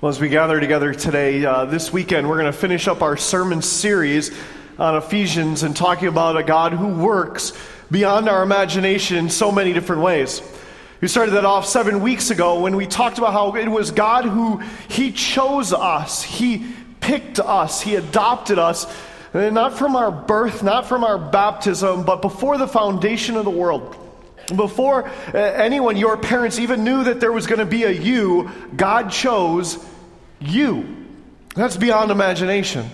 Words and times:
Well, 0.00 0.10
as 0.10 0.20
we 0.20 0.28
gather 0.28 0.58
together 0.58 0.92
today, 0.92 1.44
uh, 1.44 1.66
this 1.66 1.92
weekend, 1.92 2.28
we're 2.28 2.38
going 2.38 2.52
to 2.52 2.58
finish 2.58 2.88
up 2.88 3.00
our 3.00 3.16
sermon 3.16 3.62
series 3.62 4.36
on 4.76 4.96
Ephesians 4.96 5.62
and 5.62 5.74
talking 5.74 6.08
about 6.08 6.36
a 6.36 6.42
God 6.42 6.72
who 6.72 6.88
works 6.88 7.52
beyond 7.90 8.28
our 8.28 8.42
imagination 8.42 9.16
in 9.16 9.30
so 9.30 9.52
many 9.52 9.72
different 9.72 10.02
ways. 10.02 10.42
We 11.00 11.06
started 11.06 11.30
that 11.32 11.44
off 11.44 11.64
seven 11.64 12.02
weeks 12.02 12.30
ago 12.30 12.60
when 12.60 12.74
we 12.74 12.86
talked 12.86 13.18
about 13.18 13.32
how 13.32 13.54
it 13.54 13.68
was 13.68 13.92
God 13.92 14.24
who 14.24 14.58
He 14.88 15.12
chose 15.12 15.72
us, 15.72 16.22
He 16.24 16.66
picked 17.00 17.38
us, 17.38 17.80
He 17.80 17.94
adopted 17.94 18.58
us, 18.58 18.92
not 19.32 19.78
from 19.78 19.94
our 19.94 20.10
birth, 20.10 20.64
not 20.64 20.86
from 20.86 21.04
our 21.04 21.18
baptism, 21.18 22.02
but 22.02 22.20
before 22.20 22.58
the 22.58 22.68
foundation 22.68 23.36
of 23.36 23.44
the 23.44 23.50
world. 23.50 23.96
Before 24.54 25.08
uh, 25.08 25.38
anyone, 25.38 25.96
your 25.96 26.16
parents, 26.16 26.58
even 26.58 26.84
knew 26.84 27.04
that 27.04 27.20
there 27.20 27.32
was 27.32 27.46
going 27.46 27.60
to 27.60 27.64
be 27.64 27.84
a 27.84 27.90
you, 27.90 28.50
God 28.76 29.10
chose 29.10 29.84
you. 30.40 31.06
That's 31.54 31.76
beyond 31.76 32.10
imagination. 32.10 32.88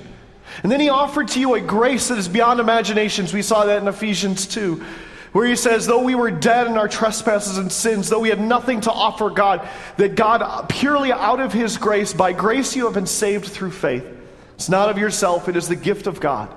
And 0.63 0.71
then 0.71 0.81
he 0.81 0.89
offered 0.89 1.29
to 1.29 1.41
you 1.41 1.55
a 1.55 1.61
grace 1.61 2.09
that 2.09 2.19
is 2.19 2.29
beyond 2.29 2.61
imaginations. 2.61 3.33
We 3.33 3.43
saw 3.43 3.65
that 3.65 3.81
in 3.83 3.89
Ephesians 3.89 4.47
2, 4.47 4.85
where 5.33 5.47
he 5.47 5.57
says, 5.57 5.87
Though 5.87 6.03
we 6.03 6.15
were 6.15 6.31
dead 6.31 6.67
in 6.67 6.77
our 6.77 6.89
trespasses 6.89 7.57
and 7.57 7.71
sins, 7.71 8.09
though 8.09 8.21
we 8.21 8.29
had 8.29 8.41
nothing 8.41 8.81
to 8.83 8.93
offer 8.93 9.31
God, 9.31 9.67
that 9.97 10.17
God, 10.17 10.69
purely 10.69 11.13
out 11.13 11.41
of 11.41 11.53
his 11.53 11.79
grace, 11.79 12.13
by 12.13 12.33
grace 12.33 12.77
you 12.77 12.85
have 12.85 12.95
been 12.95 13.07
saved 13.07 13.47
through 13.47 13.71
faith. 13.71 14.05
It's 14.55 14.69
not 14.69 14.91
of 14.91 14.99
yourself, 14.99 15.49
it 15.49 15.57
is 15.57 15.69
the 15.69 15.77
gift 15.77 16.07
of 16.07 16.21
God. 16.21 16.55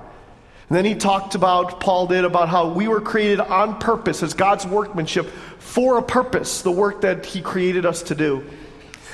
And 0.74 0.84
then 0.84 0.92
he 0.92 0.98
talked 0.98 1.36
about, 1.36 1.78
Paul 1.78 2.08
did, 2.08 2.24
about 2.24 2.48
how 2.48 2.66
we 2.66 2.88
were 2.88 3.00
created 3.00 3.38
on 3.38 3.78
purpose 3.78 4.24
as 4.24 4.34
God's 4.34 4.66
workmanship 4.66 5.30
for 5.60 5.98
a 5.98 6.02
purpose, 6.02 6.62
the 6.62 6.72
work 6.72 7.02
that 7.02 7.24
he 7.24 7.42
created 7.42 7.86
us 7.86 8.02
to 8.02 8.16
do. 8.16 8.44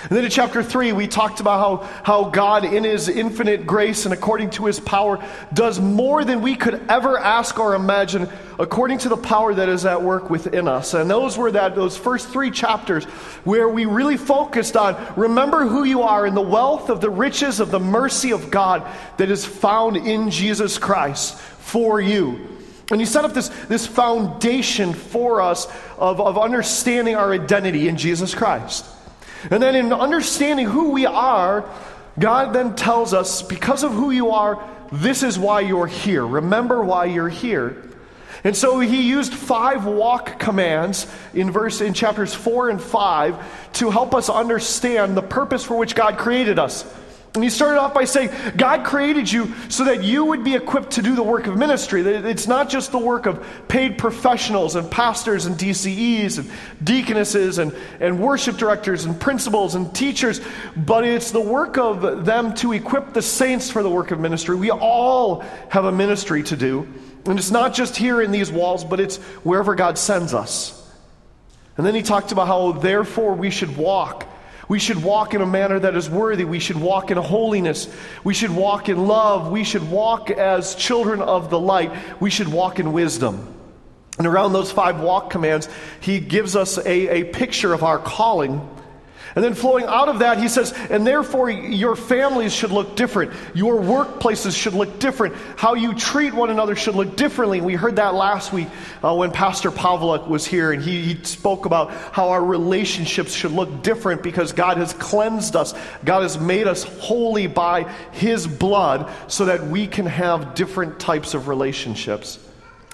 And 0.05 0.13
then 0.17 0.25
in 0.25 0.31
chapter 0.31 0.63
3, 0.63 0.93
we 0.93 1.07
talked 1.07 1.41
about 1.41 1.83
how, 1.83 2.03
how 2.03 2.31
God, 2.31 2.65
in 2.65 2.85
his 2.85 3.11
infinite 3.11 3.67
grace 3.67 4.07
and 4.07 4.15
according 4.15 4.49
to 4.53 4.65
his 4.65 4.81
power, 4.81 5.23
does 5.53 5.79
more 5.79 6.25
than 6.25 6.41
we 6.41 6.57
could 6.57 6.81
ever 6.89 7.19
ask 7.19 7.59
or 7.59 7.75
imagine 7.75 8.27
according 8.59 8.97
to 8.99 9.11
the 9.11 9.17
power 9.19 9.53
that 9.53 9.69
is 9.69 9.85
at 9.85 10.03
work 10.03 10.31
within 10.31 10.67
us. 10.67 10.95
And 10.95 11.11
those 11.11 11.37
were 11.37 11.53
that 11.53 11.75
those 11.75 11.99
first 11.99 12.31
three 12.31 12.51
chapters 12.51 13.05
where 13.45 13.69
we 13.69 13.85
really 13.85 14.17
focused 14.17 14.79
on 14.79 14.97
remember 15.17 15.67
who 15.67 15.85
you 15.85 16.01
are 16.01 16.27
in 16.27 16.35
the 16.35 16.41
wealth 16.41 16.89
of 16.89 17.03
the 17.03 17.11
riches 17.11 17.61
of 17.61 17.71
the 17.71 17.81
mercy 17.81 18.33
of 18.33 18.51
God 18.51 18.87
that 19.19 19.31
is 19.31 19.45
found 19.45 19.99
in 19.99 20.31
Jesus 20.31 20.79
Christ 20.79 21.39
for 21.71 22.01
you. 22.01 22.59
And 22.91 23.01
he 23.01 23.07
set 23.07 23.25
up 23.25 23.33
this, 23.33 23.49
this 23.69 23.87
foundation 23.87 24.93
for 24.93 25.41
us 25.41 25.67
of, 25.97 26.21
of 26.21 26.37
understanding 26.37 27.15
our 27.15 27.33
identity 27.33 27.89
in 27.89 27.97
Jesus 27.97 28.35
Christ. 28.35 28.85
And 29.51 29.63
then 29.63 29.77
in 29.77 29.93
understanding 29.93 30.67
who 30.67 30.91
we 30.91 31.07
are, 31.07 31.71
God 32.19 32.53
then 32.53 32.75
tells 32.75 33.15
us, 33.15 33.43
because 33.43 33.85
of 33.85 33.93
who 33.93 34.11
you 34.11 34.31
are, 34.31 34.63
this 34.93 35.23
is 35.23 35.39
why 35.39 35.61
you're 35.61 35.87
here. 35.87 36.27
Remember 36.27 36.83
why 36.83 37.05
you're 37.05 37.29
here. 37.29 37.91
And 38.43 38.57
so 38.57 38.81
he 38.81 39.03
used 39.09 39.35
five 39.35 39.85
walk 39.85 40.39
commands 40.39 41.07
in 41.33 41.51
verse 41.51 41.81
in 41.81 41.95
chapters 41.95 42.35
4 42.35 42.71
and 42.71 42.83
5 42.83 43.73
to 43.75 43.91
help 43.91 44.15
us 44.15 44.29
understand 44.29 45.17
the 45.17 45.23
purpose 45.23 45.65
for 45.65 45.77
which 45.77 45.95
God 45.95 46.19
created 46.19 46.59
us. 46.59 46.85
And 47.35 47.45
he 47.45 47.51
started 47.51 47.79
off 47.79 47.95
by 47.95 48.07
saying, 48.07 48.31
God 48.57 48.85
created 48.85 49.31
you 49.31 49.55
so 49.69 49.85
that 49.85 50.03
you 50.03 50.25
would 50.25 50.43
be 50.43 50.57
equipped 50.57 50.93
to 50.93 51.03
do 51.03 51.15
the 51.15 51.23
work 51.23 51.47
of 51.47 51.57
ministry. 51.57 52.03
It's 52.03 52.49
not 52.49 52.69
just 52.69 52.91
the 52.91 52.99
work 52.99 53.27
of 53.27 53.47
paid 53.69 53.99
professionals 53.99 54.75
and 54.75 54.91
pastors 54.91 55.47
and 55.47 55.57
DCEs 55.57 56.41
and 56.41 56.51
deaconesses 56.83 57.59
and, 57.59 57.73
and 58.01 58.19
worship 58.19 58.57
directors 58.57 59.05
and 59.05 59.21
principals 59.21 59.77
and 59.77 59.95
teachers, 59.95 60.41
but 60.77 61.05
it's 61.05 61.31
the 61.31 61.41
work 61.41 61.79
of 61.79 62.25
them 62.25 62.53
to 62.55 62.73
equip 62.73 63.13
the 63.13 63.23
saints 63.23 63.71
for 63.71 63.85
the 63.85 63.91
work 63.91 64.11
of 64.11 64.19
ministry. 64.19 64.57
We 64.57 64.73
all 64.73 65.43
have 65.69 65.85
a 65.85 65.93
ministry 65.93 66.43
to 66.45 66.57
do. 66.57 66.89
And 67.27 67.39
it's 67.39 67.53
not 67.53 67.75
just 67.75 67.97
here 67.97 68.21
in 68.21 68.33
these 68.33 68.51
walls, 68.51 68.83
but 68.83 68.99
it's 68.99 69.19
wherever 69.45 69.77
God 69.77 69.99
sends 69.99 70.35
us. 70.35 70.77
And 71.77 71.87
then 71.87 71.95
he 71.95 72.03
talked 72.03 72.33
about 72.33 72.49
how, 72.49 72.73
therefore, 72.73 73.35
we 73.35 73.51
should 73.51 73.77
walk 73.77 74.27
we 74.71 74.79
should 74.79 75.03
walk 75.03 75.35
in 75.35 75.41
a 75.41 75.47
manner 75.47 75.81
that 75.81 75.97
is 75.97 76.09
worthy. 76.09 76.45
We 76.45 76.61
should 76.61 76.81
walk 76.81 77.11
in 77.11 77.17
holiness. 77.17 77.93
We 78.23 78.35
should 78.35 78.53
walk 78.53 78.89
in 78.89 79.09
love. 79.09 79.51
We 79.51 79.65
should 79.65 79.91
walk 79.91 80.31
as 80.31 80.77
children 80.77 81.21
of 81.21 81.51
the 81.51 81.59
light. 81.59 81.91
We 82.21 82.31
should 82.31 82.47
walk 82.47 82.79
in 82.79 82.93
wisdom. 82.93 83.53
And 84.17 84.29
around 84.29 84.53
those 84.53 84.71
five 84.71 85.01
walk 85.01 85.31
commands, 85.31 85.69
he 85.99 86.21
gives 86.21 86.55
us 86.55 86.79
a, 86.79 86.87
a 86.87 87.25
picture 87.25 87.73
of 87.73 87.83
our 87.83 87.99
calling 87.99 88.61
and 89.35 89.45
then 89.45 89.55
flowing 89.55 89.85
out 89.85 90.09
of 90.09 90.19
that, 90.21 90.39
he 90.39 90.49
says, 90.49 90.73
and 90.73 91.07
therefore 91.07 91.51
your 91.51 91.95
families 91.95 92.53
should 92.53 92.73
look 92.73 92.97
different. 92.97 93.33
Your 93.55 93.77
workplaces 93.81 94.61
should 94.61 94.75
look 94.75 94.99
different. 94.99 95.35
How 95.57 95.75
you 95.75 95.95
treat 95.95 96.35
one 96.35 96.51
another 96.51 96.75
should 96.75 96.97
look 96.97 97.17
differently. 97.17 97.61
We 97.61 97.75
heard 97.75 97.97
that 97.97 98.15
last 98.15 98.53
week 98.53 98.69
uh, 99.05 99.15
when 99.15 99.31
Pastor 99.31 99.71
Pavlik 99.71 100.27
was 100.27 100.47
here, 100.47 100.73
and 100.73 100.83
he, 100.83 101.01
he 101.03 101.25
spoke 101.25 101.67
about 101.67 101.91
how 101.91 102.31
our 102.31 102.45
relationships 102.45 103.33
should 103.33 103.53
look 103.53 103.83
different 103.83 104.23
because 104.23 104.53
God 104.53 104.77
has 104.79 104.93
cleansed 104.95 105.55
us. 105.55 105.75
God 106.05 106.23
has 106.23 106.39
made 106.39 106.67
us 106.67 106.83
holy 106.83 107.47
by 107.47 107.85
his 108.13 108.47
blood 108.47 109.11
so 109.29 109.45
that 109.45 109.65
we 109.65 109.87
can 109.87 110.07
have 110.07 110.55
different 110.55 110.99
types 110.99 111.35
of 111.35 111.47
relationships. 111.47 112.39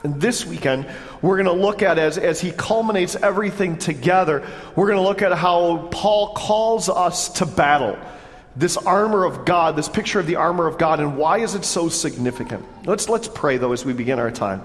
And 0.07 0.21
this 0.21 0.47
weekend, 0.47 0.87
we're 1.21 1.35
going 1.43 1.47
to 1.47 1.61
look 1.65 1.83
at 1.83 1.99
as, 1.99 2.17
as 2.17 2.41
he 2.41 2.53
culminates 2.53 3.17
everything 3.17 3.77
together, 3.77 4.47
we're 4.77 4.87
going 4.87 4.99
to 4.99 5.03
look 5.03 5.21
at 5.21 5.33
how 5.33 5.89
Paul 5.91 6.33
calls 6.33 6.89
us 6.89 7.29
to 7.31 7.45
battle. 7.45 7.99
This 8.55 8.77
armor 8.77 9.25
of 9.25 9.45
God, 9.45 9.75
this 9.75 9.89
picture 9.89 10.21
of 10.21 10.29
the 10.29 10.37
armor 10.37 10.69
of 10.69 10.79
God, 10.79 11.01
and 11.01 11.17
why 11.17 11.39
is 11.39 11.57
it 11.57 11.65
so 11.65 11.89
significant? 11.89 12.65
Let's, 12.87 13.09
let's 13.09 13.27
pray, 13.27 13.57
though, 13.57 13.73
as 13.73 13.85
we 13.85 13.95
begin 13.95 14.21
our 14.21 14.31
time. 14.31 14.63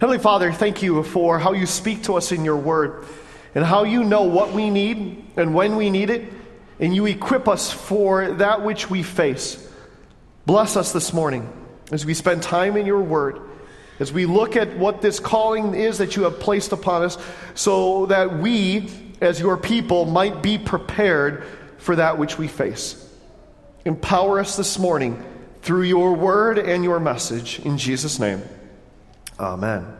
Heavenly 0.00 0.18
Father, 0.18 0.50
thank 0.50 0.82
you 0.82 1.04
for 1.04 1.38
how 1.38 1.52
you 1.52 1.66
speak 1.66 2.02
to 2.04 2.14
us 2.14 2.32
in 2.32 2.44
your 2.44 2.56
word 2.56 3.06
and 3.54 3.64
how 3.64 3.84
you 3.84 4.02
know 4.02 4.22
what 4.24 4.52
we 4.52 4.68
need 4.68 5.26
and 5.36 5.54
when 5.54 5.76
we 5.76 5.90
need 5.90 6.10
it, 6.10 6.28
and 6.80 6.92
you 6.92 7.06
equip 7.06 7.46
us 7.46 7.70
for 7.70 8.32
that 8.32 8.64
which 8.64 8.90
we 8.90 9.04
face. 9.04 9.64
Bless 10.44 10.76
us 10.76 10.92
this 10.92 11.12
morning 11.12 11.48
as 11.92 12.04
we 12.04 12.14
spend 12.14 12.42
time 12.42 12.76
in 12.76 12.84
your 12.84 13.00
word 13.00 13.42
as 14.00 14.12
we 14.12 14.26
look 14.26 14.56
at 14.56 14.76
what 14.76 15.02
this 15.02 15.20
calling 15.20 15.74
is 15.74 15.98
that 15.98 16.16
you 16.16 16.24
have 16.24 16.40
placed 16.40 16.72
upon 16.72 17.02
us, 17.02 17.18
so 17.54 18.06
that 18.06 18.38
we, 18.38 18.90
as 19.20 19.38
your 19.38 19.56
people, 19.56 20.06
might 20.06 20.42
be 20.42 20.58
prepared 20.58 21.44
for 21.78 21.94
that 21.96 22.18
which 22.18 22.38
we 22.38 22.48
face. 22.48 23.06
Empower 23.84 24.40
us 24.40 24.56
this 24.56 24.78
morning 24.78 25.22
through 25.62 25.82
your 25.82 26.14
word 26.14 26.58
and 26.58 26.82
your 26.82 26.98
message. 26.98 27.60
In 27.60 27.78
Jesus' 27.78 28.18
name, 28.18 28.42
amen. 29.38 29.99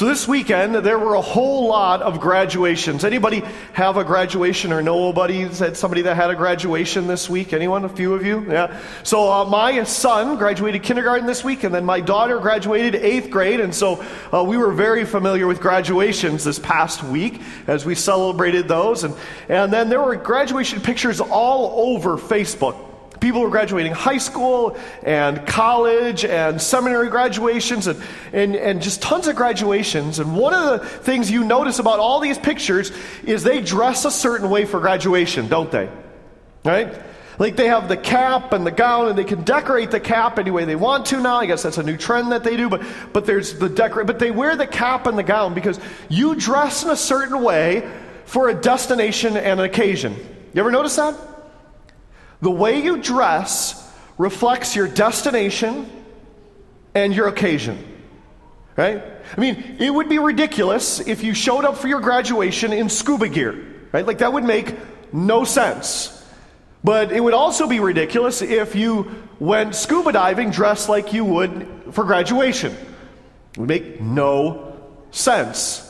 So 0.00 0.06
this 0.06 0.26
weekend 0.26 0.76
there 0.76 0.98
were 0.98 1.12
a 1.12 1.20
whole 1.20 1.66
lot 1.68 2.00
of 2.00 2.20
graduations. 2.20 3.04
Anybody 3.04 3.42
have 3.74 3.98
a 3.98 4.02
graduation 4.02 4.72
or 4.72 4.80
know 4.80 5.04
anybody 5.04 5.44
that 5.44 5.76
somebody 5.76 6.00
that 6.00 6.16
had 6.16 6.30
a 6.30 6.34
graduation 6.34 7.06
this 7.06 7.28
week? 7.28 7.52
Anyone? 7.52 7.84
A 7.84 7.88
few 7.90 8.14
of 8.14 8.24
you? 8.24 8.50
Yeah. 8.50 8.80
So 9.02 9.30
uh, 9.30 9.44
my 9.44 9.84
son 9.84 10.38
graduated 10.38 10.84
kindergarten 10.84 11.26
this 11.26 11.44
week, 11.44 11.64
and 11.64 11.74
then 11.74 11.84
my 11.84 12.00
daughter 12.00 12.38
graduated 12.38 12.94
eighth 12.94 13.28
grade, 13.28 13.60
and 13.60 13.74
so 13.74 14.02
uh, 14.32 14.42
we 14.42 14.56
were 14.56 14.72
very 14.72 15.04
familiar 15.04 15.46
with 15.46 15.60
graduations 15.60 16.44
this 16.44 16.58
past 16.58 17.02
week 17.02 17.42
as 17.66 17.84
we 17.84 17.94
celebrated 17.94 18.68
those, 18.68 19.04
and 19.04 19.14
and 19.50 19.70
then 19.70 19.90
there 19.90 20.00
were 20.00 20.16
graduation 20.16 20.80
pictures 20.80 21.20
all 21.20 21.92
over 21.92 22.16
Facebook. 22.16 22.89
People 23.20 23.42
were 23.42 23.50
graduating 23.50 23.92
high 23.92 24.18
school 24.18 24.76
and 25.02 25.46
college 25.46 26.24
and 26.24 26.60
seminary 26.60 27.08
graduations 27.10 27.86
and, 27.86 28.02
and, 28.32 28.56
and 28.56 28.80
just 28.80 29.02
tons 29.02 29.28
of 29.28 29.36
graduations. 29.36 30.18
And 30.18 30.34
one 30.34 30.54
of 30.54 30.80
the 30.80 30.86
things 30.86 31.30
you 31.30 31.44
notice 31.44 31.78
about 31.78 31.98
all 31.98 32.20
these 32.20 32.38
pictures 32.38 32.90
is 33.24 33.42
they 33.42 33.60
dress 33.60 34.06
a 34.06 34.10
certain 34.10 34.48
way 34.48 34.64
for 34.64 34.80
graduation, 34.80 35.48
don't 35.48 35.70
they? 35.70 35.90
Right? 36.64 36.94
Like 37.38 37.56
they 37.56 37.68
have 37.68 37.88
the 37.88 37.96
cap 37.96 38.52
and 38.52 38.66
the 38.66 38.70
gown, 38.70 39.08
and 39.08 39.16
they 39.16 39.24
can 39.24 39.44
decorate 39.44 39.90
the 39.90 39.98
cap 39.98 40.38
any 40.38 40.50
way 40.50 40.66
they 40.66 40.76
want 40.76 41.06
to 41.06 41.20
now. 41.20 41.36
I 41.36 41.46
guess 41.46 41.62
that's 41.62 41.78
a 41.78 41.82
new 41.82 41.96
trend 41.96 42.32
that 42.32 42.44
they 42.44 42.54
do. 42.54 42.68
But 42.68 42.82
but 43.14 43.24
there's 43.24 43.58
the 43.58 43.68
decorate. 43.70 44.06
But 44.06 44.18
they 44.18 44.30
wear 44.30 44.56
the 44.56 44.66
cap 44.66 45.06
and 45.06 45.16
the 45.16 45.22
gown 45.22 45.54
because 45.54 45.80
you 46.10 46.34
dress 46.34 46.84
in 46.84 46.90
a 46.90 46.96
certain 46.96 47.42
way 47.42 47.90
for 48.26 48.50
a 48.50 48.54
destination 48.54 49.38
and 49.38 49.58
an 49.58 49.66
occasion. 49.66 50.14
You 50.52 50.60
ever 50.60 50.70
notice 50.70 50.96
that? 50.96 51.29
The 52.42 52.50
way 52.50 52.82
you 52.82 53.02
dress 53.02 53.76
reflects 54.18 54.76
your 54.76 54.88
destination 54.88 55.90
and 56.94 57.14
your 57.14 57.28
occasion. 57.28 57.86
Right? 58.76 59.02
I 59.36 59.40
mean, 59.40 59.76
it 59.78 59.90
would 59.90 60.08
be 60.08 60.18
ridiculous 60.18 61.00
if 61.00 61.22
you 61.22 61.34
showed 61.34 61.64
up 61.64 61.76
for 61.76 61.88
your 61.88 62.00
graduation 62.00 62.72
in 62.72 62.88
scuba 62.88 63.28
gear. 63.28 63.66
Right? 63.92 64.06
Like 64.06 64.18
that 64.18 64.32
would 64.32 64.44
make 64.44 64.74
no 65.12 65.44
sense. 65.44 66.16
But 66.82 67.12
it 67.12 67.20
would 67.20 67.34
also 67.34 67.66
be 67.66 67.80
ridiculous 67.80 68.40
if 68.40 68.74
you 68.74 69.26
went 69.38 69.74
scuba 69.74 70.12
diving 70.12 70.50
dressed 70.50 70.88
like 70.88 71.12
you 71.12 71.24
would 71.24 71.66
for 71.92 72.04
graduation. 72.04 72.72
It 72.72 73.58
would 73.58 73.68
make 73.68 74.00
no 74.00 74.78
sense. 75.10 75.86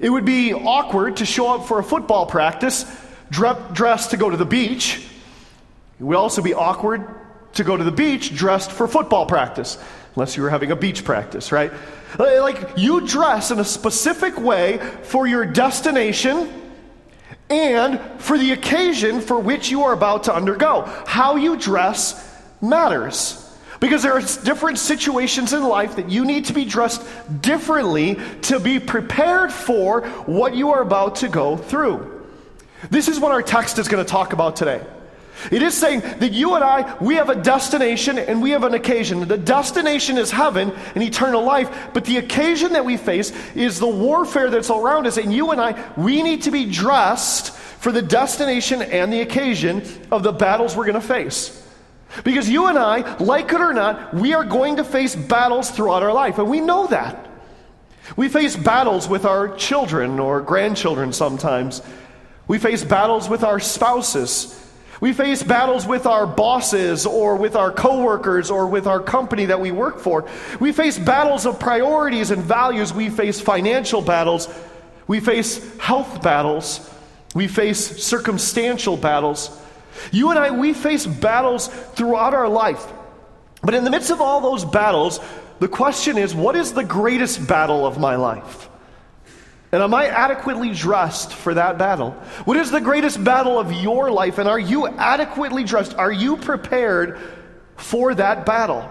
It 0.00 0.08
would 0.08 0.24
be 0.24 0.54
awkward 0.54 1.16
to 1.18 1.26
show 1.26 1.54
up 1.54 1.66
for 1.66 1.78
a 1.78 1.84
football 1.84 2.24
practice 2.26 2.84
dressed 3.30 4.12
to 4.12 4.16
go 4.16 4.30
to 4.30 4.36
the 4.36 4.46
beach. 4.46 5.04
It 5.98 6.04
would 6.04 6.16
also 6.16 6.42
be 6.42 6.54
awkward 6.54 7.06
to 7.54 7.64
go 7.64 7.76
to 7.76 7.84
the 7.84 7.92
beach 7.92 8.34
dressed 8.34 8.70
for 8.70 8.86
football 8.86 9.26
practice, 9.26 9.78
unless 10.14 10.36
you 10.36 10.42
were 10.42 10.50
having 10.50 10.70
a 10.70 10.76
beach 10.76 11.04
practice, 11.04 11.50
right? 11.50 11.72
Like 12.18 12.76
you 12.76 13.06
dress 13.06 13.50
in 13.50 13.58
a 13.58 13.64
specific 13.64 14.38
way 14.38 14.78
for 15.02 15.26
your 15.26 15.44
destination 15.44 16.52
and 17.50 18.00
for 18.20 18.38
the 18.38 18.52
occasion 18.52 19.20
for 19.20 19.38
which 19.38 19.70
you 19.70 19.84
are 19.84 19.92
about 19.92 20.24
to 20.24 20.34
undergo. 20.34 20.82
How 21.06 21.36
you 21.36 21.56
dress 21.56 22.42
matters. 22.60 23.44
Because 23.80 24.02
there 24.02 24.12
are 24.12 24.20
different 24.20 24.78
situations 24.78 25.52
in 25.52 25.62
life 25.62 25.96
that 25.96 26.10
you 26.10 26.24
need 26.24 26.46
to 26.46 26.52
be 26.52 26.64
dressed 26.64 27.02
differently 27.40 28.18
to 28.42 28.58
be 28.58 28.80
prepared 28.80 29.52
for 29.52 30.02
what 30.26 30.54
you 30.54 30.70
are 30.70 30.82
about 30.82 31.16
to 31.16 31.28
go 31.28 31.56
through. 31.56 32.26
This 32.90 33.08
is 33.08 33.20
what 33.20 33.30
our 33.32 33.42
text 33.42 33.78
is 33.78 33.86
going 33.86 34.04
to 34.04 34.10
talk 34.10 34.32
about 34.32 34.56
today. 34.56 34.84
It 35.50 35.62
is 35.62 35.74
saying 35.74 36.00
that 36.00 36.32
you 36.32 36.54
and 36.54 36.64
I, 36.64 36.96
we 37.00 37.14
have 37.14 37.28
a 37.28 37.40
destination 37.40 38.18
and 38.18 38.42
we 38.42 38.50
have 38.50 38.64
an 38.64 38.74
occasion. 38.74 39.26
The 39.26 39.38
destination 39.38 40.18
is 40.18 40.30
heaven 40.30 40.72
and 40.94 41.02
eternal 41.02 41.42
life, 41.42 41.90
but 41.94 42.04
the 42.04 42.18
occasion 42.18 42.72
that 42.72 42.84
we 42.84 42.96
face 42.96 43.32
is 43.54 43.78
the 43.78 43.88
warfare 43.88 44.50
that's 44.50 44.70
around 44.70 45.06
us. 45.06 45.16
And 45.16 45.32
you 45.32 45.50
and 45.50 45.60
I, 45.60 45.92
we 45.96 46.22
need 46.22 46.42
to 46.42 46.50
be 46.50 46.64
dressed 46.64 47.52
for 47.52 47.92
the 47.92 48.02
destination 48.02 48.82
and 48.82 49.12
the 49.12 49.20
occasion 49.20 49.82
of 50.10 50.22
the 50.22 50.32
battles 50.32 50.76
we're 50.76 50.86
going 50.86 51.00
to 51.00 51.06
face. 51.06 51.64
Because 52.24 52.48
you 52.48 52.66
and 52.66 52.78
I, 52.78 53.16
like 53.18 53.52
it 53.52 53.60
or 53.60 53.72
not, 53.72 54.14
we 54.14 54.34
are 54.34 54.44
going 54.44 54.76
to 54.76 54.84
face 54.84 55.14
battles 55.14 55.70
throughout 55.70 56.02
our 56.02 56.12
life, 56.12 56.38
and 56.38 56.48
we 56.48 56.60
know 56.60 56.86
that. 56.88 57.26
We 58.16 58.28
face 58.28 58.56
battles 58.56 59.08
with 59.08 59.24
our 59.24 59.54
children 59.56 60.18
or 60.18 60.40
grandchildren 60.40 61.12
sometimes. 61.12 61.82
We 62.46 62.58
face 62.58 62.82
battles 62.82 63.28
with 63.28 63.44
our 63.44 63.60
spouses. 63.60 64.58
We 65.00 65.12
face 65.12 65.42
battles 65.42 65.86
with 65.86 66.06
our 66.06 66.26
bosses 66.26 67.06
or 67.06 67.36
with 67.36 67.54
our 67.54 67.70
coworkers 67.70 68.50
or 68.50 68.66
with 68.66 68.86
our 68.86 69.00
company 69.00 69.46
that 69.46 69.60
we 69.60 69.70
work 69.70 70.00
for. 70.00 70.28
We 70.58 70.72
face 70.72 70.98
battles 70.98 71.46
of 71.46 71.60
priorities 71.60 72.30
and 72.30 72.42
values. 72.42 72.92
We 72.92 73.08
face 73.08 73.40
financial 73.40 74.02
battles. 74.02 74.48
We 75.06 75.20
face 75.20 75.76
health 75.78 76.22
battles. 76.22 76.88
We 77.34 77.46
face 77.46 78.02
circumstantial 78.02 78.96
battles. 78.96 79.56
You 80.10 80.30
and 80.30 80.38
I, 80.38 80.50
we 80.50 80.72
face 80.72 81.06
battles 81.06 81.68
throughout 81.68 82.34
our 82.34 82.48
life. 82.48 82.84
But 83.62 83.74
in 83.74 83.84
the 83.84 83.90
midst 83.90 84.10
of 84.10 84.20
all 84.20 84.40
those 84.40 84.64
battles, 84.64 85.20
the 85.60 85.68
question 85.68 86.18
is 86.18 86.34
what 86.34 86.56
is 86.56 86.72
the 86.72 86.84
greatest 86.84 87.46
battle 87.46 87.86
of 87.86 87.98
my 87.98 88.16
life? 88.16 88.68
And 89.70 89.82
am 89.82 89.92
I 89.92 90.06
adequately 90.06 90.72
dressed 90.72 91.32
for 91.32 91.54
that 91.54 91.76
battle? 91.76 92.12
What 92.44 92.56
is 92.56 92.70
the 92.70 92.80
greatest 92.80 93.22
battle 93.22 93.58
of 93.58 93.72
your 93.72 94.10
life? 94.10 94.38
And 94.38 94.48
are 94.48 94.58
you 94.58 94.86
adequately 94.86 95.64
dressed? 95.64 95.94
Are 95.94 96.12
you 96.12 96.38
prepared 96.38 97.18
for 97.76 98.14
that 98.14 98.46
battle? 98.46 98.88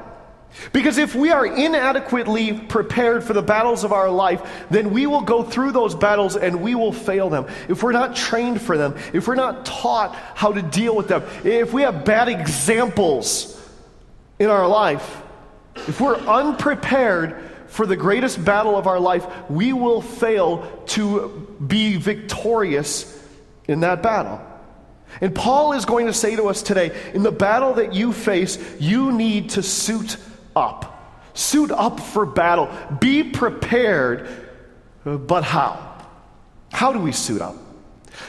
Because 0.73 0.97
if 0.97 1.15
we 1.15 1.31
are 1.31 1.45
inadequately 1.45 2.53
prepared 2.53 3.23
for 3.23 3.33
the 3.33 3.41
battles 3.41 3.83
of 3.83 3.91
our 3.91 4.09
life, 4.09 4.65
then 4.69 4.91
we 4.91 5.05
will 5.05 5.21
go 5.21 5.43
through 5.43 5.71
those 5.71 5.93
battles 5.95 6.35
and 6.35 6.61
we 6.61 6.75
will 6.75 6.93
fail 6.93 7.29
them. 7.29 7.47
If 7.67 7.83
we're 7.83 7.91
not 7.91 8.15
trained 8.15 8.61
for 8.61 8.77
them, 8.77 8.95
if 9.13 9.27
we're 9.27 9.35
not 9.35 9.65
taught 9.65 10.15
how 10.35 10.53
to 10.53 10.61
deal 10.61 10.95
with 10.95 11.07
them, 11.07 11.23
if 11.43 11.73
we 11.73 11.81
have 11.83 12.05
bad 12.05 12.27
examples 12.27 13.53
in 14.39 14.49
our 14.49 14.67
life, 14.67 15.21
if 15.75 15.99
we're 16.01 16.15
unprepared 16.15 17.43
for 17.67 17.85
the 17.85 17.95
greatest 17.95 18.43
battle 18.43 18.77
of 18.77 18.87
our 18.87 18.99
life, 18.99 19.25
we 19.49 19.73
will 19.73 20.01
fail 20.01 20.83
to 20.87 21.55
be 21.65 21.97
victorious 21.97 23.13
in 23.67 23.81
that 23.81 24.01
battle. 24.01 24.41
And 25.21 25.33
Paul 25.33 25.73
is 25.73 25.85
going 25.85 26.07
to 26.07 26.13
say 26.13 26.35
to 26.35 26.47
us 26.47 26.61
today 26.61 26.97
in 27.13 27.23
the 27.23 27.31
battle 27.31 27.75
that 27.75 27.93
you 27.93 28.13
face, 28.13 28.57
you 28.79 29.11
need 29.11 29.51
to 29.51 29.63
suit 29.63 30.17
up. 30.55 30.93
Suit 31.33 31.71
up 31.71 31.99
for 31.99 32.25
battle. 32.25 32.69
Be 32.99 33.23
prepared. 33.23 34.27
But 35.03 35.43
how? 35.43 36.05
How 36.71 36.93
do 36.93 36.99
we 36.99 37.11
suit 37.11 37.41
up? 37.41 37.55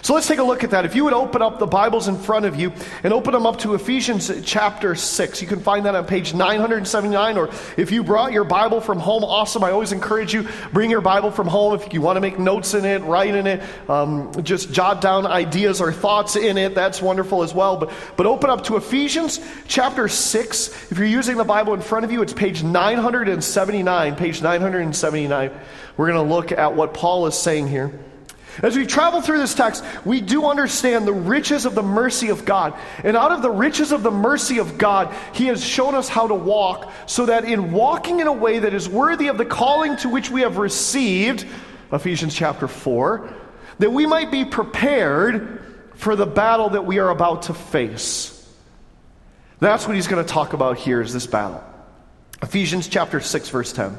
So 0.02 0.14
let's 0.14 0.26
take 0.26 0.38
a 0.38 0.44
look 0.44 0.64
at 0.64 0.70
that. 0.70 0.84
If 0.84 0.94
you 0.94 1.04
would 1.04 1.12
open 1.12 1.42
up 1.42 1.58
the 1.58 1.66
Bibles 1.66 2.08
in 2.08 2.16
front 2.16 2.46
of 2.46 2.56
you 2.56 2.72
and 3.02 3.12
open 3.12 3.32
them 3.32 3.46
up 3.46 3.58
to 3.60 3.74
Ephesians 3.74 4.30
chapter 4.44 4.94
6, 4.94 5.42
you 5.42 5.48
can 5.48 5.60
find 5.60 5.86
that 5.86 5.94
on 5.94 6.06
page 6.06 6.34
979. 6.34 7.36
Or 7.36 7.50
if 7.76 7.90
you 7.90 8.04
brought 8.04 8.32
your 8.32 8.44
Bible 8.44 8.80
from 8.80 9.00
home, 9.00 9.24
awesome. 9.24 9.64
I 9.64 9.70
always 9.70 9.92
encourage 9.92 10.32
you, 10.32 10.46
bring 10.72 10.90
your 10.90 11.00
Bible 11.00 11.30
from 11.30 11.46
home. 11.46 11.74
If 11.74 11.92
you 11.92 12.00
want 12.00 12.16
to 12.16 12.20
make 12.20 12.38
notes 12.38 12.74
in 12.74 12.84
it, 12.84 13.02
write 13.02 13.34
in 13.34 13.46
it, 13.46 13.62
um, 13.88 14.32
just 14.42 14.72
jot 14.72 15.00
down 15.00 15.26
ideas 15.26 15.80
or 15.80 15.92
thoughts 15.92 16.36
in 16.36 16.58
it, 16.58 16.74
that's 16.74 17.02
wonderful 17.02 17.42
as 17.42 17.52
well. 17.52 17.76
But, 17.76 17.90
but 18.16 18.26
open 18.26 18.50
up 18.50 18.64
to 18.64 18.76
Ephesians 18.76 19.40
chapter 19.66 20.08
6. 20.08 20.92
If 20.92 20.98
you're 20.98 21.06
using 21.06 21.36
the 21.36 21.44
Bible 21.44 21.74
in 21.74 21.80
front 21.80 22.04
of 22.04 22.12
you, 22.12 22.22
it's 22.22 22.32
page 22.32 22.62
979. 22.62 24.16
Page 24.16 24.42
979. 24.42 25.50
We're 25.96 26.12
going 26.12 26.28
to 26.28 26.34
look 26.34 26.52
at 26.52 26.74
what 26.74 26.94
Paul 26.94 27.26
is 27.26 27.36
saying 27.36 27.68
here. 27.68 27.92
As 28.62 28.76
we 28.76 28.86
travel 28.86 29.20
through 29.20 29.38
this 29.38 29.54
text, 29.54 29.84
we 30.04 30.20
do 30.20 30.46
understand 30.46 31.06
the 31.06 31.12
riches 31.12 31.64
of 31.64 31.74
the 31.74 31.82
mercy 31.82 32.28
of 32.28 32.44
God. 32.44 32.74
And 33.04 33.16
out 33.16 33.32
of 33.32 33.42
the 33.42 33.50
riches 33.50 33.92
of 33.92 34.02
the 34.02 34.10
mercy 34.10 34.58
of 34.58 34.78
God, 34.78 35.14
He 35.32 35.46
has 35.46 35.64
shown 35.64 35.94
us 35.94 36.08
how 36.08 36.26
to 36.26 36.34
walk 36.34 36.92
so 37.06 37.26
that 37.26 37.44
in 37.44 37.72
walking 37.72 38.20
in 38.20 38.26
a 38.26 38.32
way 38.32 38.58
that 38.58 38.74
is 38.74 38.88
worthy 38.88 39.28
of 39.28 39.38
the 39.38 39.44
calling 39.44 39.96
to 39.98 40.08
which 40.08 40.30
we 40.30 40.40
have 40.40 40.58
received, 40.58 41.46
Ephesians 41.92 42.34
chapter 42.34 42.66
4, 42.66 43.32
that 43.78 43.92
we 43.92 44.06
might 44.06 44.30
be 44.30 44.44
prepared 44.44 45.64
for 45.94 46.16
the 46.16 46.26
battle 46.26 46.70
that 46.70 46.84
we 46.84 46.98
are 46.98 47.10
about 47.10 47.42
to 47.42 47.54
face. 47.54 48.34
That's 49.60 49.86
what 49.86 49.96
he's 49.96 50.06
going 50.06 50.24
to 50.24 50.32
talk 50.32 50.52
about 50.52 50.78
here 50.78 51.00
is 51.00 51.12
this 51.12 51.26
battle. 51.26 51.62
Ephesians 52.42 52.86
chapter 52.86 53.20
6 53.20 53.48
verse 53.48 53.72
10. 53.72 53.98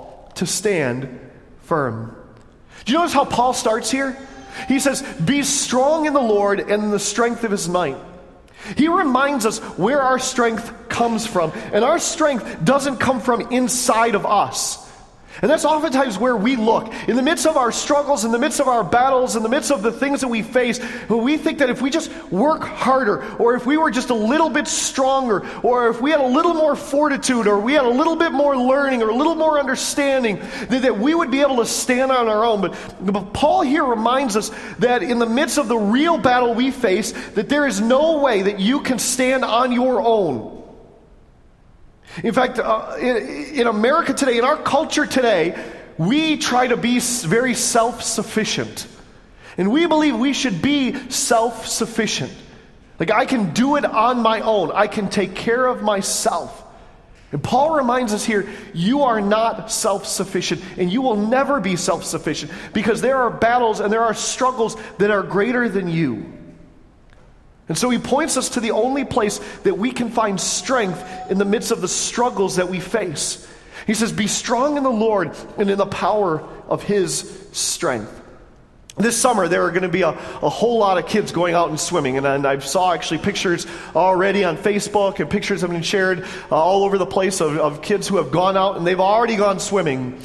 to 0.35 0.45
stand 0.45 1.19
firm. 1.63 2.15
Do 2.85 2.91
you 2.91 2.97
notice 2.97 3.13
how 3.13 3.25
Paul 3.25 3.53
starts 3.53 3.91
here? 3.91 4.17
He 4.67 4.79
says, 4.79 5.01
Be 5.23 5.43
strong 5.43 6.05
in 6.05 6.13
the 6.13 6.21
Lord 6.21 6.59
and 6.59 6.83
in 6.83 6.91
the 6.91 6.99
strength 6.99 7.43
of 7.43 7.51
his 7.51 7.69
might. 7.69 7.97
He 8.77 8.87
reminds 8.87 9.45
us 9.45 9.59
where 9.77 10.01
our 10.01 10.19
strength 10.19 10.89
comes 10.89 11.25
from. 11.25 11.51
And 11.73 11.83
our 11.83 11.99
strength 11.99 12.63
doesn't 12.63 12.97
come 12.97 13.19
from 13.19 13.51
inside 13.51 14.15
of 14.15 14.25
us. 14.25 14.90
And 15.41 15.49
that's 15.49 15.65
oftentimes 15.65 16.17
where 16.17 16.35
we 16.35 16.55
look. 16.55 16.93
In 17.07 17.15
the 17.15 17.21
midst 17.21 17.47
of 17.47 17.57
our 17.57 17.71
struggles, 17.71 18.25
in 18.25 18.31
the 18.31 18.39
midst 18.39 18.59
of 18.59 18.67
our 18.67 18.83
battles, 18.83 19.35
in 19.35 19.43
the 19.43 19.49
midst 19.49 19.71
of 19.71 19.81
the 19.81 19.91
things 19.91 20.21
that 20.21 20.27
we 20.27 20.41
face, 20.41 20.79
we 21.09 21.37
think 21.37 21.59
that 21.59 21.69
if 21.69 21.81
we 21.81 21.89
just 21.89 22.11
work 22.31 22.63
harder, 22.63 23.23
or 23.37 23.55
if 23.55 23.65
we 23.65 23.77
were 23.77 23.89
just 23.89 24.09
a 24.09 24.15
little 24.15 24.49
bit 24.49 24.67
stronger, 24.67 25.47
or 25.63 25.87
if 25.87 26.01
we 26.01 26.11
had 26.11 26.19
a 26.19 26.27
little 26.27 26.53
more 26.53 26.75
fortitude, 26.75 27.47
or 27.47 27.59
we 27.59 27.73
had 27.73 27.85
a 27.85 27.89
little 27.89 28.15
bit 28.15 28.31
more 28.31 28.57
learning, 28.57 29.01
or 29.01 29.09
a 29.09 29.15
little 29.15 29.35
more 29.35 29.59
understanding, 29.59 30.37
that, 30.69 30.81
that 30.81 30.99
we 30.99 31.15
would 31.15 31.31
be 31.31 31.41
able 31.41 31.57
to 31.57 31.65
stand 31.65 32.11
on 32.11 32.27
our 32.27 32.43
own. 32.43 32.61
But, 32.61 32.75
but 32.99 33.33
Paul 33.33 33.61
here 33.61 33.85
reminds 33.85 34.35
us 34.35 34.51
that 34.79 35.01
in 35.01 35.17
the 35.17 35.25
midst 35.25 35.57
of 35.57 35.67
the 35.67 35.77
real 35.77 36.17
battle 36.17 36.53
we 36.53 36.71
face, 36.71 37.13
that 37.31 37.49
there 37.49 37.65
is 37.65 37.79
no 37.79 38.19
way 38.19 38.43
that 38.43 38.59
you 38.59 38.81
can 38.81 38.99
stand 38.99 39.45
on 39.45 39.71
your 39.71 40.01
own. 40.01 40.60
In 42.23 42.33
fact, 42.33 42.59
uh, 42.59 42.95
in, 42.99 43.61
in 43.61 43.67
America 43.67 44.13
today, 44.13 44.37
in 44.37 44.43
our 44.43 44.57
culture 44.57 45.05
today, 45.05 45.57
we 45.97 46.37
try 46.37 46.67
to 46.67 46.77
be 46.77 46.99
very 46.99 47.53
self 47.53 48.03
sufficient. 48.03 48.87
And 49.57 49.71
we 49.71 49.85
believe 49.85 50.17
we 50.17 50.33
should 50.33 50.61
be 50.61 50.95
self 51.09 51.67
sufficient. 51.67 52.33
Like, 52.99 53.11
I 53.11 53.25
can 53.25 53.53
do 53.53 53.77
it 53.77 53.85
on 53.85 54.21
my 54.21 54.41
own, 54.41 54.71
I 54.71 54.87
can 54.87 55.09
take 55.09 55.35
care 55.35 55.65
of 55.65 55.81
myself. 55.81 56.63
And 57.31 57.41
Paul 57.41 57.75
reminds 57.75 58.13
us 58.13 58.25
here 58.25 58.49
you 58.73 59.03
are 59.03 59.21
not 59.21 59.71
self 59.71 60.05
sufficient, 60.05 60.61
and 60.77 60.91
you 60.91 61.01
will 61.01 61.15
never 61.15 61.59
be 61.59 61.75
self 61.75 62.03
sufficient 62.03 62.51
because 62.73 63.01
there 63.01 63.17
are 63.17 63.29
battles 63.29 63.79
and 63.79 63.91
there 63.91 64.03
are 64.03 64.13
struggles 64.13 64.75
that 64.97 65.11
are 65.11 65.23
greater 65.23 65.69
than 65.69 65.87
you. 65.87 66.31
And 67.71 67.77
so 67.77 67.89
he 67.89 67.99
points 67.99 68.35
us 68.35 68.49
to 68.49 68.59
the 68.59 68.71
only 68.71 69.05
place 69.05 69.39
that 69.63 69.77
we 69.77 69.91
can 69.91 70.09
find 70.09 70.37
strength 70.37 71.01
in 71.31 71.37
the 71.37 71.45
midst 71.45 71.71
of 71.71 71.79
the 71.79 71.87
struggles 71.87 72.57
that 72.57 72.67
we 72.67 72.81
face. 72.81 73.47
He 73.87 73.93
says, 73.93 74.11
Be 74.11 74.27
strong 74.27 74.75
in 74.75 74.83
the 74.83 74.89
Lord 74.89 75.33
and 75.57 75.69
in 75.69 75.77
the 75.77 75.85
power 75.85 76.41
of 76.67 76.83
his 76.83 77.47
strength. 77.53 78.11
this 78.97 79.15
summer 79.15 79.47
there 79.47 79.63
are 79.63 79.69
going 79.69 79.83
to 79.83 79.87
be 79.87 80.01
a, 80.01 80.09
a 80.09 80.49
whole 80.49 80.79
lot 80.79 80.97
of 80.97 81.07
kids 81.07 81.31
going 81.31 81.53
out 81.53 81.69
and 81.69 81.79
swimming 81.79 82.17
and, 82.17 82.27
and 82.27 82.45
i 82.45 82.59
saw 82.59 82.93
actually 82.93 83.19
pictures 83.19 83.65
already 83.95 84.43
on 84.43 84.57
facebook 84.57 85.21
and 85.21 85.29
pictures 85.29 85.61
have 85.61 85.71
been 85.71 85.81
shared 85.81 86.23
uh, 86.51 86.55
all 86.55 86.83
over 86.83 86.97
the 86.97 87.05
place 87.05 87.39
of, 87.39 87.57
of 87.57 87.81
kids 87.81 88.05
who 88.05 88.17
have 88.17 88.31
gone 88.31 88.57
out 88.57 88.75
and 88.75 88.85
they've 88.85 88.99
already 88.99 89.37
gone 89.37 89.59
swimming 89.59 90.19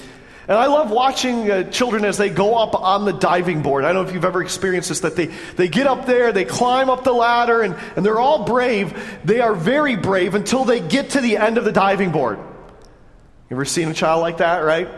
and 0.48 0.56
I 0.56 0.66
love 0.66 0.90
watching 0.90 1.50
uh, 1.50 1.70
children 1.70 2.04
as 2.04 2.18
they 2.18 2.30
go 2.30 2.54
up 2.54 2.74
on 2.74 3.04
the 3.04 3.12
diving 3.12 3.62
board. 3.62 3.84
I 3.84 3.92
don't 3.92 4.04
know 4.04 4.08
if 4.08 4.14
you've 4.14 4.24
ever 4.24 4.42
experienced 4.42 4.88
this, 4.88 5.00
that 5.00 5.16
they, 5.16 5.26
they 5.56 5.68
get 5.68 5.86
up 5.88 6.06
there, 6.06 6.32
they 6.32 6.44
climb 6.44 6.88
up 6.88 7.02
the 7.02 7.12
ladder, 7.12 7.62
and, 7.62 7.74
and 7.96 8.06
they're 8.06 8.20
all 8.20 8.44
brave. 8.44 9.18
They 9.24 9.40
are 9.40 9.54
very 9.54 9.96
brave 9.96 10.34
until 10.34 10.64
they 10.64 10.80
get 10.80 11.10
to 11.10 11.20
the 11.20 11.36
end 11.36 11.58
of 11.58 11.64
the 11.64 11.72
diving 11.72 12.12
board. 12.12 12.38
You 12.38 13.56
ever 13.56 13.64
seen 13.64 13.88
a 13.88 13.94
child 13.94 14.20
like 14.20 14.38
that, 14.38 14.58
right? 14.58 14.88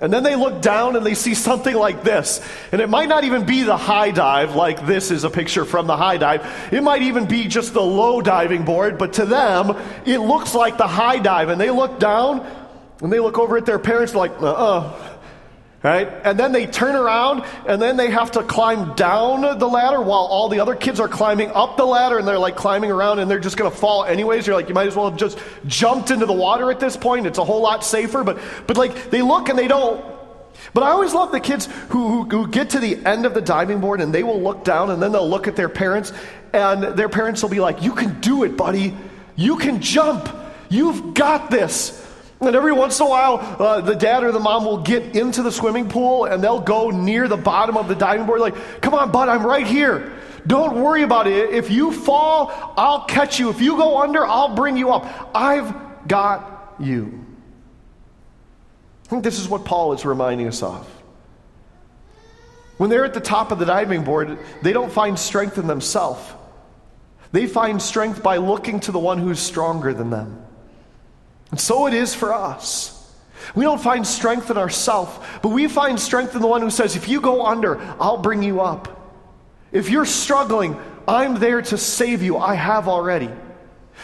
And 0.00 0.12
then 0.12 0.24
they 0.24 0.36
look 0.36 0.60
down 0.60 0.96
and 0.96 1.06
they 1.06 1.14
see 1.14 1.34
something 1.34 1.74
like 1.74 2.02
this. 2.02 2.46
And 2.70 2.80
it 2.80 2.88
might 2.88 3.08
not 3.08 3.24
even 3.24 3.46
be 3.46 3.62
the 3.62 3.76
high 3.76 4.10
dive, 4.10 4.54
like 4.54 4.86
this 4.86 5.10
is 5.10 5.24
a 5.24 5.30
picture 5.30 5.64
from 5.64 5.86
the 5.86 5.96
high 5.96 6.18
dive. 6.18 6.72
It 6.72 6.82
might 6.82 7.02
even 7.02 7.26
be 7.26 7.48
just 7.48 7.72
the 7.72 7.82
low 7.82 8.20
diving 8.20 8.64
board, 8.64 8.98
but 8.98 9.14
to 9.14 9.24
them, 9.24 9.76
it 10.04 10.18
looks 10.18 10.54
like 10.54 10.76
the 10.76 10.86
high 10.86 11.18
dive. 11.18 11.48
And 11.48 11.60
they 11.60 11.70
look 11.70 11.98
down 11.98 12.46
and 13.00 13.12
they 13.12 13.20
look 13.20 13.38
over 13.38 13.56
at 13.56 13.66
their 13.66 13.78
parents 13.78 14.14
like, 14.14 14.32
uh 14.40 14.52
uh 14.52 15.16
Right? 15.82 16.08
And 16.24 16.36
then 16.36 16.50
they 16.50 16.66
turn 16.66 16.96
around 16.96 17.44
and 17.64 17.80
then 17.80 17.96
they 17.96 18.10
have 18.10 18.32
to 18.32 18.42
climb 18.42 18.94
down 18.94 19.58
the 19.58 19.68
ladder 19.68 20.00
while 20.00 20.24
all 20.24 20.48
the 20.48 20.58
other 20.58 20.74
kids 20.74 20.98
are 20.98 21.06
climbing 21.06 21.50
up 21.50 21.76
the 21.76 21.84
ladder 21.84 22.18
and 22.18 22.26
they're 22.26 22.40
like 22.40 22.56
climbing 22.56 22.90
around 22.90 23.20
and 23.20 23.30
they're 23.30 23.38
just 23.38 23.56
going 23.56 23.70
to 23.70 23.76
fall 23.76 24.04
anyways. 24.04 24.48
You're 24.48 24.56
like, 24.56 24.68
you 24.68 24.74
might 24.74 24.88
as 24.88 24.96
well 24.96 25.08
have 25.10 25.18
just 25.18 25.38
jumped 25.66 26.10
into 26.10 26.26
the 26.26 26.32
water 26.32 26.72
at 26.72 26.80
this 26.80 26.96
point. 26.96 27.26
It's 27.26 27.38
a 27.38 27.44
whole 27.44 27.60
lot 27.60 27.84
safer. 27.84 28.24
But, 28.24 28.40
but 28.66 28.76
like, 28.76 29.10
they 29.10 29.22
look 29.22 29.48
and 29.48 29.56
they 29.56 29.68
don't. 29.68 30.04
But 30.74 30.82
I 30.82 30.90
always 30.90 31.14
love 31.14 31.30
the 31.30 31.38
kids 31.40 31.66
who, 31.90 32.24
who, 32.24 32.24
who 32.24 32.48
get 32.48 32.70
to 32.70 32.80
the 32.80 32.96
end 33.06 33.24
of 33.24 33.34
the 33.34 33.42
diving 33.42 33.80
board 33.80 34.00
and 34.00 34.12
they 34.12 34.24
will 34.24 34.42
look 34.42 34.64
down 34.64 34.90
and 34.90 35.00
then 35.00 35.12
they'll 35.12 35.30
look 35.30 35.46
at 35.46 35.54
their 35.54 35.68
parents 35.68 36.12
and 36.52 36.82
their 36.82 37.08
parents 37.08 37.42
will 37.42 37.50
be 37.50 37.60
like, 37.60 37.82
You 37.82 37.92
can 37.92 38.20
do 38.20 38.42
it, 38.42 38.56
buddy. 38.56 38.96
You 39.36 39.56
can 39.56 39.80
jump. 39.82 40.28
You've 40.68 41.14
got 41.14 41.50
this. 41.50 42.02
And 42.40 42.54
every 42.54 42.72
once 42.72 43.00
in 43.00 43.06
a 43.06 43.08
while, 43.08 43.38
uh, 43.38 43.80
the 43.80 43.94
dad 43.94 44.22
or 44.22 44.30
the 44.30 44.40
mom 44.40 44.64
will 44.64 44.82
get 44.82 45.16
into 45.16 45.42
the 45.42 45.50
swimming 45.50 45.88
pool 45.88 46.26
and 46.26 46.44
they'll 46.44 46.60
go 46.60 46.90
near 46.90 47.28
the 47.28 47.36
bottom 47.36 47.76
of 47.76 47.88
the 47.88 47.94
diving 47.94 48.26
board, 48.26 48.40
like, 48.40 48.82
come 48.82 48.92
on, 48.92 49.10
bud, 49.10 49.28
I'm 49.28 49.44
right 49.44 49.66
here. 49.66 50.12
Don't 50.46 50.80
worry 50.82 51.02
about 51.02 51.26
it. 51.26 51.50
If 51.50 51.70
you 51.70 51.90
fall, 51.90 52.74
I'll 52.76 53.04
catch 53.04 53.40
you. 53.40 53.48
If 53.48 53.60
you 53.60 53.76
go 53.76 53.98
under, 54.00 54.24
I'll 54.24 54.54
bring 54.54 54.76
you 54.76 54.90
up. 54.92 55.30
I've 55.34 56.06
got 56.06 56.74
you. 56.78 57.24
I 59.06 59.08
think 59.08 59.24
this 59.24 59.40
is 59.40 59.48
what 59.48 59.64
Paul 59.64 59.92
is 59.92 60.04
reminding 60.04 60.46
us 60.46 60.62
of. 60.62 60.86
When 62.76 62.90
they're 62.90 63.04
at 63.04 63.14
the 63.14 63.20
top 63.20 63.50
of 63.50 63.58
the 63.58 63.64
diving 63.64 64.04
board, 64.04 64.38
they 64.62 64.72
don't 64.72 64.92
find 64.92 65.18
strength 65.18 65.58
in 65.58 65.66
themselves. 65.66 66.32
They 67.32 67.46
find 67.46 67.80
strength 67.80 68.22
by 68.22 68.36
looking 68.36 68.80
to 68.80 68.92
the 68.92 68.98
one 68.98 69.18
who's 69.18 69.40
stronger 69.40 69.94
than 69.94 70.10
them. 70.10 70.45
And 71.50 71.60
so 71.60 71.86
it 71.86 71.94
is 71.94 72.14
for 72.14 72.32
us. 72.32 72.92
We 73.54 73.64
don't 73.64 73.80
find 73.80 74.06
strength 74.06 74.50
in 74.50 74.56
ourselves, 74.56 75.16
but 75.42 75.50
we 75.50 75.68
find 75.68 75.98
strength 76.00 76.34
in 76.34 76.42
the 76.42 76.48
one 76.48 76.62
who 76.62 76.70
says, 76.70 76.96
If 76.96 77.08
you 77.08 77.20
go 77.20 77.46
under, 77.46 77.80
I'll 78.00 78.18
bring 78.18 78.42
you 78.42 78.60
up. 78.60 78.92
If 79.72 79.90
you're 79.90 80.06
struggling, 80.06 80.80
I'm 81.06 81.38
there 81.38 81.62
to 81.62 81.78
save 81.78 82.22
you. 82.22 82.36
I 82.38 82.54
have 82.54 82.88
already. 82.88 83.30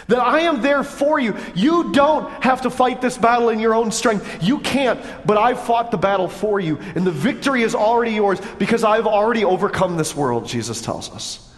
That 0.09 0.21
I 0.21 0.41
am 0.41 0.63
there 0.63 0.83
for 0.83 1.21
you. 1.21 1.37
You 1.55 1.93
don't 1.93 2.31
have 2.43 2.63
to 2.63 2.71
fight 2.71 3.01
this 3.01 3.19
battle 3.19 3.51
in 3.51 3.61
your 3.61 3.75
own 3.75 3.93
strength. 3.93 4.43
You 4.43 4.59
can't, 4.59 5.01
but 5.27 5.37
I've 5.37 5.63
fought 5.63 5.91
the 5.91 5.99
battle 5.99 6.29
for 6.29 6.59
you. 6.59 6.79
And 6.95 7.07
the 7.07 7.13
victory 7.13 7.63
is 7.63 7.75
already 7.75 8.13
yours 8.13 8.41
because 8.59 8.85
I've 8.85 9.07
already 9.07 9.45
overcome 9.45 9.97
this 9.97 10.17
world, 10.17 10.47
Jesus 10.47 10.81
tells 10.81 11.11
us. 11.11 11.49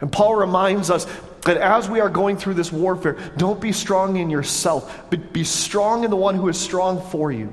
And 0.00 0.10
Paul 0.10 0.36
reminds 0.36 0.90
us 0.90 1.06
that 1.48 1.56
as 1.56 1.88
we 1.88 2.00
are 2.00 2.10
going 2.10 2.36
through 2.36 2.54
this 2.54 2.70
warfare, 2.70 3.16
don't 3.38 3.58
be 3.58 3.72
strong 3.72 4.16
in 4.16 4.28
yourself, 4.28 5.10
but 5.10 5.32
be 5.32 5.44
strong 5.44 6.04
in 6.04 6.10
the 6.10 6.16
one 6.16 6.34
who 6.34 6.48
is 6.48 6.60
strong 6.60 7.00
for 7.00 7.32
you. 7.32 7.50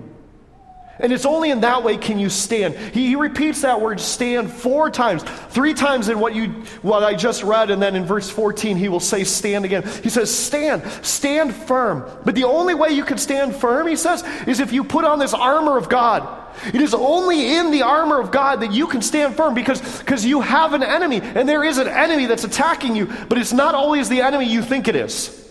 And 1.00 1.12
it's 1.12 1.26
only 1.26 1.50
in 1.50 1.62
that 1.62 1.84
way 1.84 1.98
can 1.98 2.20
you 2.20 2.30
stand. 2.30 2.76
He, 2.76 3.08
he, 3.08 3.16
repeats 3.16 3.62
that 3.62 3.82
word 3.82 4.00
stand 4.00 4.52
four 4.52 4.90
times, 4.90 5.24
three 5.50 5.74
times 5.74 6.08
in 6.08 6.20
what 6.20 6.36
you 6.36 6.48
what 6.82 7.04
I 7.04 7.16
just 7.16 7.44
read, 7.44 7.70
and 7.70 7.82
then 7.82 7.96
in 7.96 8.06
verse 8.06 8.30
14 8.30 8.78
he 8.78 8.88
will 8.88 9.02
say 9.02 9.24
stand 9.24 9.66
again. 9.66 9.84
He 10.04 10.10
says, 10.10 10.34
stand, 10.34 10.84
stand 11.06 11.54
firm. 11.54 12.10
But 12.24 12.36
the 12.36 12.46
only 12.46 12.76
way 12.76 12.92
you 12.92 13.04
can 13.04 13.18
stand 13.18 13.56
firm, 13.56 13.88
he 13.88 13.96
says, 13.96 14.24
is 14.48 14.60
if 14.60 14.72
you 14.72 14.84
put 14.84 15.06
on 15.06 15.20
this 15.20 15.34
armor 15.34 15.78
of 15.78 15.90
God. 15.90 16.45
It 16.68 16.82
is 16.82 16.94
only 16.94 17.56
in 17.56 17.72
the 17.72 17.84
armor 17.84 18.20
of 18.20 18.32
God 18.32 18.62
that 18.62 18.72
you 18.72 18.88
can 18.88 19.02
stand 19.02 19.36
firm 19.36 19.54
because, 19.54 20.00
because 20.00 20.26
you 20.26 20.42
have 20.42 20.74
an 20.74 20.84
enemy, 20.84 21.22
and 21.22 21.48
there 21.48 21.64
is 21.64 21.78
an 21.78 21.88
enemy 21.88 22.26
that's 22.26 22.44
attacking 22.44 22.96
you, 22.96 23.12
but 23.30 23.38
it's 23.38 23.54
not 23.54 23.76
always 23.76 24.10
the 24.10 24.22
enemy 24.22 24.46
you 24.46 24.62
think 24.62 24.88
it 24.88 24.96
is. 24.96 25.42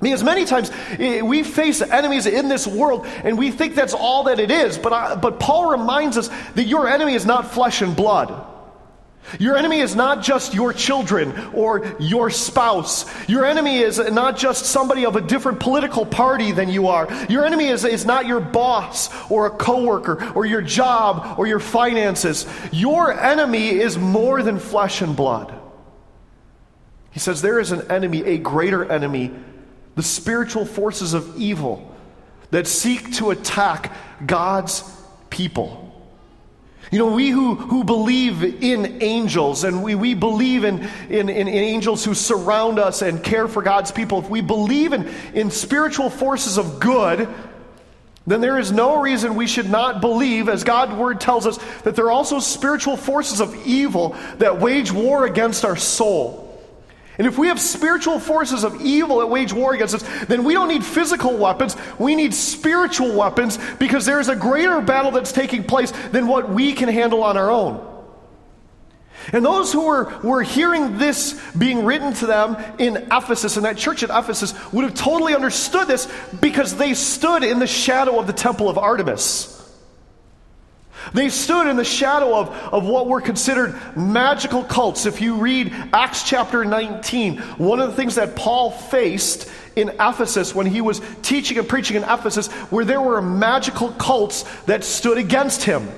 Because 0.00 0.24
many 0.24 0.44
times 0.44 0.70
eh, 0.98 1.22
we 1.22 1.44
face 1.44 1.80
enemies 1.80 2.26
in 2.26 2.48
this 2.48 2.66
world 2.66 3.06
and 3.22 3.38
we 3.38 3.52
think 3.52 3.76
that's 3.76 3.94
all 3.94 4.24
that 4.24 4.40
it 4.40 4.50
is. 4.50 4.76
But, 4.76 4.92
I, 4.92 5.14
but 5.14 5.38
Paul 5.38 5.70
reminds 5.70 6.18
us 6.18 6.28
that 6.54 6.64
your 6.64 6.88
enemy 6.88 7.14
is 7.14 7.24
not 7.24 7.52
flesh 7.52 7.82
and 7.82 7.94
blood. 7.94 8.51
Your 9.38 9.56
enemy 9.56 9.80
is 9.80 9.96
not 9.96 10.22
just 10.22 10.52
your 10.52 10.72
children 10.72 11.32
or 11.54 11.94
your 11.98 12.28
spouse. 12.28 13.06
Your 13.28 13.44
enemy 13.44 13.78
is 13.78 13.98
not 13.98 14.36
just 14.36 14.66
somebody 14.66 15.06
of 15.06 15.16
a 15.16 15.20
different 15.20 15.60
political 15.60 16.04
party 16.04 16.52
than 16.52 16.68
you 16.68 16.88
are. 16.88 17.08
Your 17.28 17.44
enemy 17.44 17.68
is, 17.68 17.84
is 17.84 18.04
not 18.04 18.26
your 18.26 18.40
boss 18.40 19.08
or 19.30 19.46
a 19.46 19.50
coworker 19.50 20.32
or 20.34 20.44
your 20.44 20.62
job 20.62 21.38
or 21.38 21.46
your 21.46 21.60
finances. 21.60 22.46
Your 22.72 23.12
enemy 23.12 23.68
is 23.70 23.96
more 23.96 24.42
than 24.42 24.58
flesh 24.58 25.00
and 25.02 25.16
blood. 25.16 25.54
He 27.12 27.20
says 27.20 27.42
there 27.42 27.60
is 27.60 27.72
an 27.72 27.90
enemy, 27.90 28.24
a 28.24 28.38
greater 28.38 28.90
enemy 28.90 29.30
the 29.94 30.02
spiritual 30.02 30.64
forces 30.64 31.14
of 31.14 31.36
evil 31.36 31.94
that 32.50 32.66
seek 32.66 33.12
to 33.14 33.30
attack 33.30 33.94
God's 34.26 34.82
people. 35.30 35.91
You 36.92 36.98
know, 36.98 37.06
we 37.06 37.30
who, 37.30 37.54
who 37.54 37.84
believe 37.84 38.42
in 38.44 39.02
angels 39.02 39.64
and 39.64 39.82
we, 39.82 39.94
we 39.94 40.12
believe 40.12 40.64
in, 40.64 40.86
in, 41.08 41.30
in, 41.30 41.48
angels 41.48 42.04
who 42.04 42.12
surround 42.12 42.78
us 42.78 43.00
and 43.00 43.24
care 43.24 43.48
for 43.48 43.62
God's 43.62 43.90
people, 43.90 44.18
if 44.18 44.28
we 44.28 44.42
believe 44.42 44.92
in, 44.92 45.08
in 45.32 45.50
spiritual 45.50 46.10
forces 46.10 46.58
of 46.58 46.80
good, 46.80 47.26
then 48.26 48.42
there 48.42 48.58
is 48.58 48.70
no 48.70 49.00
reason 49.00 49.36
we 49.36 49.46
should 49.46 49.70
not 49.70 50.02
believe, 50.02 50.50
as 50.50 50.64
God's 50.64 50.92
word 50.92 51.18
tells 51.18 51.46
us, 51.46 51.58
that 51.84 51.96
there 51.96 52.04
are 52.04 52.12
also 52.12 52.40
spiritual 52.40 52.98
forces 52.98 53.40
of 53.40 53.66
evil 53.66 54.14
that 54.36 54.60
wage 54.60 54.92
war 54.92 55.24
against 55.24 55.64
our 55.64 55.76
soul. 55.76 56.51
And 57.18 57.26
if 57.26 57.36
we 57.36 57.48
have 57.48 57.60
spiritual 57.60 58.18
forces 58.18 58.64
of 58.64 58.80
evil 58.80 59.18
that 59.18 59.26
wage 59.26 59.52
war 59.52 59.74
against 59.74 59.94
us, 59.94 60.26
then 60.26 60.44
we 60.44 60.54
don't 60.54 60.68
need 60.68 60.84
physical 60.84 61.36
weapons. 61.36 61.76
We 61.98 62.14
need 62.14 62.34
spiritual 62.34 63.14
weapons 63.14 63.58
because 63.78 64.06
there 64.06 64.18
is 64.18 64.28
a 64.28 64.36
greater 64.36 64.80
battle 64.80 65.10
that's 65.10 65.32
taking 65.32 65.64
place 65.64 65.92
than 66.10 66.26
what 66.26 66.48
we 66.50 66.72
can 66.72 66.88
handle 66.88 67.22
on 67.22 67.36
our 67.36 67.50
own. 67.50 67.88
And 69.32 69.44
those 69.44 69.72
who 69.72 69.86
were, 69.86 70.18
were 70.20 70.42
hearing 70.42 70.98
this 70.98 71.40
being 71.56 71.84
written 71.84 72.12
to 72.14 72.26
them 72.26 72.56
in 72.78 72.96
Ephesus, 73.12 73.56
and 73.56 73.66
that 73.66 73.76
church 73.76 74.02
at 74.02 74.10
Ephesus, 74.10 74.54
would 74.72 74.84
have 74.84 74.94
totally 74.94 75.34
understood 75.34 75.86
this 75.86 76.08
because 76.40 76.76
they 76.76 76.94
stood 76.94 77.44
in 77.44 77.58
the 77.58 77.66
shadow 77.66 78.18
of 78.18 78.26
the 78.26 78.32
temple 78.32 78.68
of 78.68 78.78
Artemis. 78.78 79.61
They 81.14 81.28
stood 81.28 81.66
in 81.66 81.76
the 81.76 81.84
shadow 81.84 82.36
of, 82.36 82.48
of 82.72 82.84
what 82.84 83.06
were 83.06 83.20
considered 83.20 83.78
magical 83.96 84.64
cults. 84.64 85.06
If 85.06 85.20
you 85.20 85.36
read 85.36 85.72
Acts 85.92 86.22
chapter 86.22 86.64
19, 86.64 87.38
one 87.58 87.80
of 87.80 87.90
the 87.90 87.96
things 87.96 88.14
that 88.14 88.36
Paul 88.36 88.70
faced 88.70 89.50
in 89.76 89.88
Ephesus 89.88 90.54
when 90.54 90.66
he 90.66 90.80
was 90.80 91.00
teaching 91.22 91.58
and 91.58 91.68
preaching 91.68 91.96
in 91.96 92.04
Ephesus, 92.04 92.48
where 92.70 92.84
there 92.84 93.00
were 93.00 93.22
magical 93.22 93.90
cults 93.92 94.42
that 94.66 94.84
stood 94.84 95.18
against 95.18 95.64
him. 95.64 95.88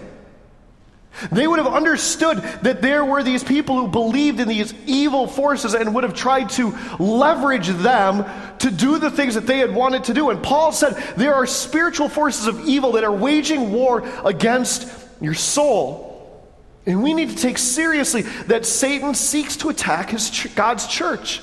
They 1.31 1.47
would 1.47 1.59
have 1.59 1.73
understood 1.73 2.39
that 2.63 2.83
there 2.83 3.05
were 3.05 3.23
these 3.23 3.45
people 3.45 3.79
who 3.79 3.89
believed 3.89 4.41
in 4.41 4.49
these 4.49 4.75
evil 4.87 5.27
forces 5.27 5.75
and 5.75 5.95
would 5.95 6.05
have 6.05 6.15
tried 6.15 6.51
to 6.51 6.77
leverage 6.99 7.69
them 7.69 8.25
to 8.59 8.71
do 8.71 8.99
the 8.99 9.11
things 9.11 9.35
that 9.35 9.47
they 9.47 9.59
had 9.59 9.75
wanted 9.75 10.05
to 10.05 10.15
do. 10.15 10.31
And 10.31 10.43
Paul 10.43 10.73
said 10.73 10.95
there 11.17 11.35
are 11.35 11.47
spiritual 11.47 12.09
forces 12.09 12.47
of 12.47 12.67
evil 12.67 12.93
that 12.93 13.05
are 13.05 13.13
waging 13.13 13.73
war 13.73 14.07
against 14.25 14.89
your 15.21 15.35
soul. 15.35 16.11
And 16.87 17.03
we 17.03 17.15
need 17.15 17.31
to 17.31 17.37
take 17.37 17.59
seriously 17.59 18.23
that 18.49 18.67
Satan 18.67 19.15
seeks 19.15 19.57
to 19.59 19.69
attack 19.69 20.11
his 20.11 20.49
God's 20.55 20.87
church 20.87 21.41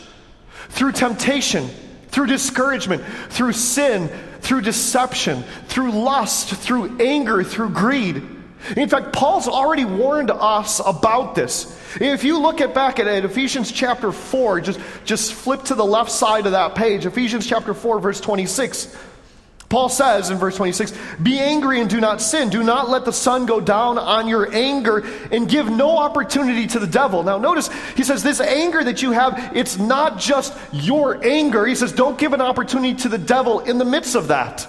through 0.70 0.92
temptation, 0.92 1.70
through 2.10 2.28
discouragement, 2.28 3.04
through 3.30 3.54
sin, 3.54 4.10
through 4.42 4.62
deception, 4.62 5.44
through 5.68 5.92
lust, 5.92 6.50
through 6.50 7.00
anger, 7.00 7.44
through 7.44 7.70
greed. 7.70 8.22
In 8.76 8.88
fact, 8.90 9.14
Paul's 9.14 9.48
already 9.48 9.86
warned 9.86 10.32
us 10.32 10.80
about 10.86 11.36
this. 11.36 11.78
If 12.00 12.24
you 12.24 12.40
look 12.40 12.62
at 12.62 12.74
back 12.74 13.00
at, 13.00 13.08
at 13.08 13.26
Ephesians 13.26 13.72
chapter 13.72 14.12
4, 14.12 14.62
just, 14.62 14.80
just 15.04 15.34
flip 15.34 15.64
to 15.64 15.76
the 15.76 15.86
left 15.86 16.12
side 16.12 16.46
of 16.46 16.54
that 16.54 16.76
page, 16.76 17.06
Ephesians 17.06 17.48
chapter 17.48 17.74
4, 17.74 18.00
verse 18.00 18.22
26. 18.22 18.96
Paul 19.72 19.88
says 19.88 20.30
in 20.30 20.38
verse 20.38 20.58
26 20.58 20.94
Be 21.24 21.40
angry 21.40 21.80
and 21.80 21.90
do 21.90 22.02
not 22.02 22.22
sin. 22.22 22.50
Do 22.50 22.62
not 22.62 22.90
let 22.90 23.06
the 23.06 23.14
sun 23.14 23.46
go 23.46 23.62
down 23.62 23.98
on 23.98 24.28
your 24.28 24.54
anger 24.54 25.06
and 25.32 25.48
give 25.48 25.70
no 25.70 25.98
opportunity 25.98 26.68
to 26.68 26.80
the 26.80 26.88
devil. 26.88 27.24
Now, 27.24 27.38
notice 27.38 27.70
he 27.96 28.04
says, 28.04 28.22
This 28.22 28.42
anger 28.42 28.84
that 28.84 29.02
you 29.02 29.12
have, 29.12 29.56
it's 29.56 29.78
not 29.78 30.20
just 30.20 30.54
your 30.74 31.24
anger. 31.26 31.66
He 31.66 31.76
says, 31.76 31.94
Don't 31.94 32.20
give 32.20 32.34
an 32.34 32.42
opportunity 32.42 32.96
to 32.96 33.10
the 33.10 33.18
devil 33.18 33.62
in 33.62 33.78
the 33.78 33.86
midst 33.86 34.16
of 34.16 34.28
that. 34.28 34.68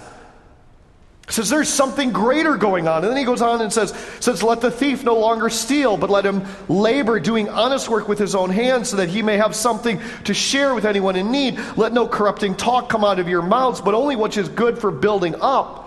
Says 1.29 1.49
there's 1.49 1.69
something 1.69 2.11
greater 2.11 2.57
going 2.57 2.87
on. 2.87 3.03
And 3.03 3.09
then 3.09 3.17
he 3.17 3.23
goes 3.23 3.41
on 3.41 3.61
and 3.61 3.71
says, 3.71 3.91
says, 4.19 4.43
Let 4.43 4.61
the 4.61 4.69
thief 4.69 5.03
no 5.03 5.17
longer 5.17 5.49
steal, 5.49 5.95
but 5.95 6.09
let 6.09 6.25
him 6.25 6.45
labor, 6.67 7.19
doing 7.19 7.47
honest 7.49 7.87
work 7.87 8.07
with 8.07 8.19
his 8.19 8.35
own 8.35 8.49
hands, 8.49 8.89
so 8.89 8.97
that 8.97 9.09
he 9.09 9.21
may 9.21 9.37
have 9.37 9.55
something 9.55 10.01
to 10.25 10.33
share 10.33 10.75
with 10.75 10.85
anyone 10.85 11.15
in 11.15 11.31
need. 11.31 11.59
Let 11.77 11.93
no 11.93 12.07
corrupting 12.07 12.55
talk 12.55 12.89
come 12.89 13.05
out 13.05 13.19
of 13.19 13.29
your 13.29 13.41
mouths, 13.41 13.79
but 13.79 13.93
only 13.93 14.15
what 14.15 14.35
is 14.35 14.49
good 14.49 14.77
for 14.77 14.91
building 14.91 15.35
up. 15.39 15.83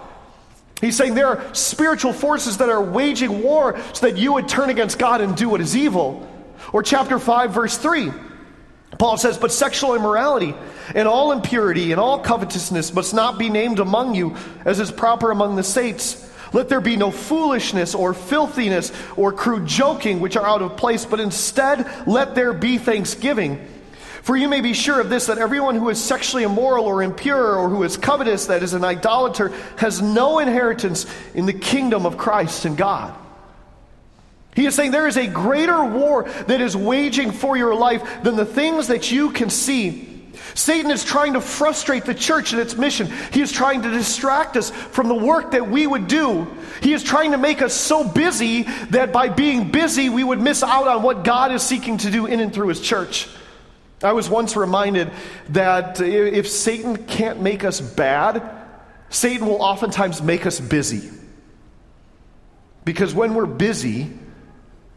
He's 0.80 0.96
saying 0.96 1.14
there 1.14 1.28
are 1.28 1.54
spiritual 1.54 2.12
forces 2.12 2.58
that 2.58 2.68
are 2.68 2.82
waging 2.82 3.42
war 3.42 3.78
so 3.92 4.06
that 4.06 4.18
you 4.18 4.34
would 4.34 4.48
turn 4.48 4.70
against 4.70 4.98
God 4.98 5.20
and 5.20 5.36
do 5.36 5.48
what 5.48 5.60
is 5.60 5.76
evil. 5.76 6.28
Or 6.72 6.82
chapter 6.82 7.18
5, 7.18 7.52
verse 7.52 7.78
3. 7.78 8.10
Paul 8.98 9.16
says, 9.18 9.36
But 9.36 9.52
sexual 9.52 9.94
immorality 9.94 10.54
and 10.94 11.08
all 11.08 11.32
impurity 11.32 11.92
and 11.92 12.00
all 12.00 12.18
covetousness 12.18 12.94
must 12.94 13.14
not 13.14 13.38
be 13.38 13.48
named 13.48 13.78
among 13.78 14.14
you 14.14 14.36
as 14.64 14.80
is 14.80 14.90
proper 14.90 15.30
among 15.30 15.56
the 15.56 15.62
saints. 15.62 16.22
Let 16.52 16.68
there 16.68 16.80
be 16.80 16.96
no 16.96 17.10
foolishness 17.10 17.94
or 17.94 18.14
filthiness 18.14 18.92
or 19.16 19.32
crude 19.32 19.66
joking, 19.66 20.20
which 20.20 20.36
are 20.36 20.46
out 20.46 20.62
of 20.62 20.76
place, 20.76 21.04
but 21.04 21.20
instead 21.20 21.86
let 22.06 22.34
there 22.34 22.52
be 22.52 22.78
thanksgiving. 22.78 23.66
For 24.22 24.36
you 24.36 24.48
may 24.48 24.60
be 24.60 24.72
sure 24.72 25.00
of 25.00 25.10
this 25.10 25.26
that 25.26 25.38
everyone 25.38 25.76
who 25.76 25.88
is 25.88 26.02
sexually 26.02 26.44
immoral 26.44 26.84
or 26.84 27.02
impure 27.02 27.56
or 27.56 27.68
who 27.68 27.82
is 27.82 27.96
covetous, 27.96 28.46
that 28.46 28.62
is 28.62 28.72
an 28.72 28.84
idolater, 28.84 29.52
has 29.76 30.00
no 30.00 30.38
inheritance 30.38 31.06
in 31.34 31.46
the 31.46 31.52
kingdom 31.52 32.06
of 32.06 32.16
Christ 32.16 32.64
and 32.64 32.76
God. 32.76 33.14
He 34.56 34.66
is 34.66 34.74
saying 34.74 34.90
there 34.90 35.06
is 35.06 35.18
a 35.18 35.26
greater 35.26 35.84
war 35.84 36.24
that 36.46 36.60
is 36.60 36.74
waging 36.74 37.30
for 37.30 37.56
your 37.56 37.74
life 37.74 38.22
than 38.22 38.34
the 38.34 38.46
things 38.46 38.88
that 38.88 39.12
you 39.12 39.30
can 39.30 39.50
see. 39.50 40.12
Satan 40.54 40.90
is 40.90 41.04
trying 41.04 41.34
to 41.34 41.40
frustrate 41.42 42.06
the 42.06 42.14
church 42.14 42.52
and 42.52 42.62
its 42.62 42.76
mission. 42.76 43.12
He 43.32 43.42
is 43.42 43.52
trying 43.52 43.82
to 43.82 43.90
distract 43.90 44.56
us 44.56 44.70
from 44.70 45.08
the 45.08 45.14
work 45.14 45.50
that 45.50 45.68
we 45.68 45.86
would 45.86 46.08
do. 46.08 46.46
He 46.80 46.94
is 46.94 47.02
trying 47.02 47.32
to 47.32 47.38
make 47.38 47.60
us 47.60 47.74
so 47.74 48.02
busy 48.08 48.62
that 48.90 49.12
by 49.12 49.28
being 49.28 49.70
busy, 49.70 50.08
we 50.08 50.24
would 50.24 50.40
miss 50.40 50.62
out 50.62 50.88
on 50.88 51.02
what 51.02 51.24
God 51.24 51.52
is 51.52 51.62
seeking 51.62 51.98
to 51.98 52.10
do 52.10 52.24
in 52.24 52.40
and 52.40 52.54
through 52.54 52.68
his 52.68 52.80
church. 52.80 53.28
I 54.02 54.12
was 54.12 54.30
once 54.30 54.56
reminded 54.56 55.10
that 55.50 56.00
if 56.00 56.48
Satan 56.48 57.06
can't 57.06 57.42
make 57.42 57.62
us 57.62 57.80
bad, 57.80 58.42
Satan 59.10 59.46
will 59.46 59.60
oftentimes 59.62 60.22
make 60.22 60.46
us 60.46 60.58
busy. 60.58 61.10
Because 62.84 63.14
when 63.14 63.34
we're 63.34 63.46
busy, 63.46 64.10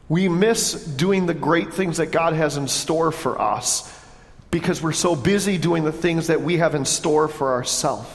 we 0.09 0.27
miss 0.27 0.73
doing 0.73 1.27
the 1.27 1.35
great 1.35 1.71
things 1.71 1.97
that 1.97 2.07
God 2.07 2.33
has 2.33 2.57
in 2.57 2.67
store 2.67 3.11
for 3.11 3.39
us 3.39 3.95
because 4.51 4.81
we're 4.81 4.91
so 4.91 5.15
busy 5.15 5.59
doing 5.59 5.83
the 5.83 5.91
things 5.91 6.27
that 6.27 6.41
we 6.41 6.57
have 6.57 6.73
in 6.73 6.83
store 6.83 7.27
for 7.27 7.53
ourselves. 7.53 8.09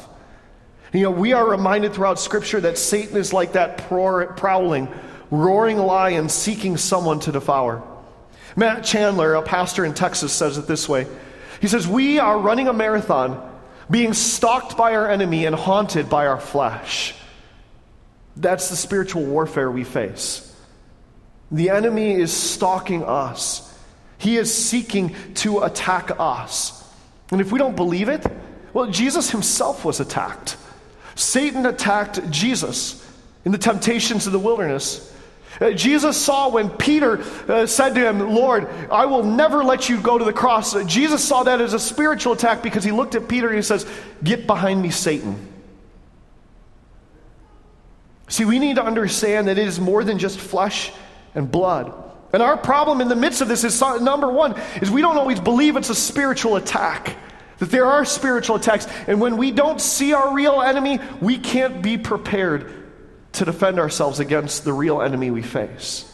You 0.92 1.02
know, 1.02 1.10
we 1.12 1.32
are 1.32 1.48
reminded 1.48 1.94
throughout 1.94 2.18
Scripture 2.18 2.60
that 2.60 2.78
Satan 2.78 3.16
is 3.16 3.32
like 3.32 3.52
that 3.52 3.78
prowling, 3.78 4.88
roaring 5.30 5.78
lion 5.78 6.28
seeking 6.28 6.76
someone 6.76 7.20
to 7.20 7.32
devour. 7.32 7.82
Matt 8.56 8.84
Chandler, 8.84 9.34
a 9.34 9.42
pastor 9.42 9.84
in 9.84 9.94
Texas, 9.94 10.32
says 10.32 10.58
it 10.58 10.66
this 10.66 10.88
way 10.88 11.06
He 11.60 11.68
says, 11.68 11.86
We 11.86 12.18
are 12.18 12.38
running 12.38 12.68
a 12.68 12.72
marathon, 12.72 13.52
being 13.90 14.14
stalked 14.14 14.76
by 14.76 14.94
our 14.94 15.08
enemy 15.08 15.46
and 15.46 15.54
haunted 15.54 16.08
by 16.08 16.26
our 16.26 16.40
flesh. 16.40 17.14
That's 18.36 18.68
the 18.68 18.76
spiritual 18.76 19.24
warfare 19.24 19.70
we 19.70 19.84
face. 19.84 20.43
The 21.50 21.70
enemy 21.70 22.12
is 22.12 22.32
stalking 22.32 23.04
us. 23.04 23.72
He 24.18 24.36
is 24.36 24.52
seeking 24.52 25.14
to 25.34 25.60
attack 25.60 26.10
us. 26.18 26.82
And 27.30 27.40
if 27.40 27.52
we 27.52 27.58
don't 27.58 27.76
believe 27.76 28.08
it, 28.08 28.24
well, 28.72 28.86
Jesus 28.86 29.30
himself 29.30 29.84
was 29.84 30.00
attacked. 30.00 30.56
Satan 31.14 31.66
attacked 31.66 32.30
Jesus 32.30 33.00
in 33.44 33.52
the 33.52 33.58
temptations 33.58 34.26
of 34.26 34.32
the 34.32 34.38
wilderness. 34.38 35.12
Uh, 35.60 35.70
Jesus 35.70 36.16
saw 36.16 36.48
when 36.48 36.68
Peter 36.68 37.22
uh, 37.48 37.66
said 37.66 37.94
to 37.94 38.00
him, 38.00 38.18
Lord, 38.18 38.68
I 38.90 39.06
will 39.06 39.22
never 39.22 39.62
let 39.62 39.88
you 39.88 40.00
go 40.00 40.18
to 40.18 40.24
the 40.24 40.32
cross. 40.32 40.74
Uh, 40.74 40.82
Jesus 40.84 41.22
saw 41.22 41.44
that 41.44 41.60
as 41.60 41.74
a 41.74 41.78
spiritual 41.78 42.32
attack 42.32 42.62
because 42.62 42.82
he 42.82 42.90
looked 42.90 43.14
at 43.14 43.28
Peter 43.28 43.46
and 43.46 43.56
he 43.56 43.62
says, 43.62 43.86
Get 44.22 44.48
behind 44.48 44.82
me, 44.82 44.90
Satan. 44.90 45.52
See, 48.28 48.44
we 48.44 48.58
need 48.58 48.76
to 48.76 48.84
understand 48.84 49.46
that 49.46 49.58
it 49.58 49.66
is 49.66 49.78
more 49.78 50.02
than 50.02 50.18
just 50.18 50.40
flesh 50.40 50.92
and 51.34 51.50
blood. 51.50 51.92
And 52.32 52.42
our 52.42 52.56
problem 52.56 53.00
in 53.00 53.08
the 53.08 53.16
midst 53.16 53.40
of 53.40 53.48
this 53.48 53.62
is 53.62 53.80
number 53.80 54.28
one, 54.28 54.60
is 54.82 54.90
we 54.90 55.02
don't 55.02 55.16
always 55.16 55.40
believe 55.40 55.76
it's 55.76 55.90
a 55.90 55.94
spiritual 55.94 56.56
attack. 56.56 57.16
That 57.58 57.70
there 57.70 57.86
are 57.86 58.04
spiritual 58.04 58.56
attacks. 58.56 58.88
And 59.06 59.20
when 59.20 59.36
we 59.36 59.52
don't 59.52 59.80
see 59.80 60.12
our 60.12 60.34
real 60.34 60.60
enemy, 60.60 60.98
we 61.20 61.38
can't 61.38 61.82
be 61.82 61.96
prepared 61.96 62.72
to 63.34 63.44
defend 63.44 63.78
ourselves 63.78 64.20
against 64.20 64.64
the 64.64 64.72
real 64.72 65.00
enemy 65.00 65.30
we 65.30 65.42
face. 65.42 66.10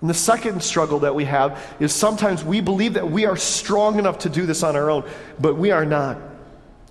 And 0.00 0.08
the 0.08 0.14
second 0.14 0.62
struggle 0.62 1.00
that 1.00 1.14
we 1.14 1.24
have 1.24 1.62
is 1.80 1.92
sometimes 1.92 2.44
we 2.44 2.60
believe 2.60 2.94
that 2.94 3.10
we 3.10 3.26
are 3.26 3.36
strong 3.36 3.98
enough 3.98 4.20
to 4.20 4.28
do 4.28 4.46
this 4.46 4.62
on 4.62 4.76
our 4.76 4.90
own, 4.90 5.08
but 5.40 5.56
we 5.56 5.72
are 5.72 5.84
not. 5.84 6.18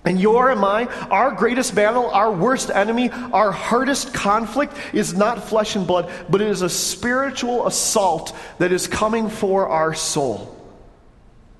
And 0.08 0.18
your 0.18 0.48
and 0.48 0.58
my, 0.58 0.86
our 1.10 1.32
greatest 1.32 1.74
battle, 1.74 2.08
our 2.08 2.32
worst 2.32 2.70
enemy, 2.70 3.10
our 3.10 3.52
hardest 3.52 4.14
conflict 4.14 4.72
is 4.94 5.12
not 5.12 5.50
flesh 5.50 5.76
and 5.76 5.86
blood, 5.86 6.10
but 6.30 6.40
it 6.40 6.48
is 6.48 6.62
a 6.62 6.70
spiritual 6.70 7.66
assault 7.66 8.34
that 8.56 8.72
is 8.72 8.86
coming 8.86 9.28
for 9.28 9.68
our 9.68 9.92
soul. 9.92 10.56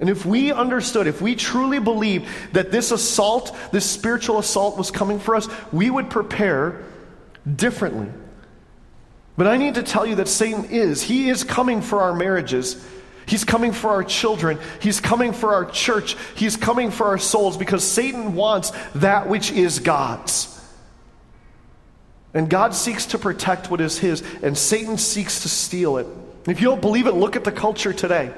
And 0.00 0.08
if 0.08 0.24
we 0.24 0.50
understood, 0.50 1.06
if 1.06 1.20
we 1.20 1.34
truly 1.34 1.78
believed 1.78 2.26
that 2.54 2.72
this 2.72 2.90
assault, 2.90 3.54
this 3.70 3.84
spiritual 3.84 4.38
assault 4.38 4.78
was 4.78 4.90
coming 4.90 5.18
for 5.18 5.36
us, 5.36 5.46
we 5.70 5.90
would 5.90 6.08
prepare 6.08 6.86
differently. 7.54 8.08
But 9.36 9.46
I 9.46 9.58
need 9.58 9.74
to 9.74 9.82
tell 9.82 10.06
you 10.06 10.14
that 10.14 10.28
Satan 10.28 10.64
is. 10.64 11.02
He 11.02 11.28
is 11.28 11.44
coming 11.44 11.82
for 11.82 12.00
our 12.00 12.14
marriages. 12.14 12.82
He's 13.28 13.44
coming 13.44 13.72
for 13.72 13.90
our 13.90 14.02
children. 14.02 14.58
He's 14.80 15.00
coming 15.00 15.32
for 15.32 15.54
our 15.54 15.66
church. 15.66 16.16
He's 16.34 16.56
coming 16.56 16.90
for 16.90 17.06
our 17.06 17.18
souls 17.18 17.56
because 17.56 17.84
Satan 17.84 18.34
wants 18.34 18.72
that 18.96 19.28
which 19.28 19.52
is 19.52 19.80
God's. 19.80 20.54
And 22.34 22.48
God 22.48 22.74
seeks 22.74 23.06
to 23.06 23.18
protect 23.18 23.70
what 23.70 23.80
is 23.80 23.98
His, 23.98 24.22
and 24.42 24.56
Satan 24.56 24.98
seeks 24.98 25.42
to 25.42 25.48
steal 25.48 25.96
it. 25.98 26.06
If 26.46 26.60
you 26.60 26.68
don't 26.68 26.80
believe 26.80 27.06
it, 27.06 27.12
look 27.12 27.36
at 27.36 27.44
the 27.44 27.52
culture 27.52 27.92
today. 27.92 28.32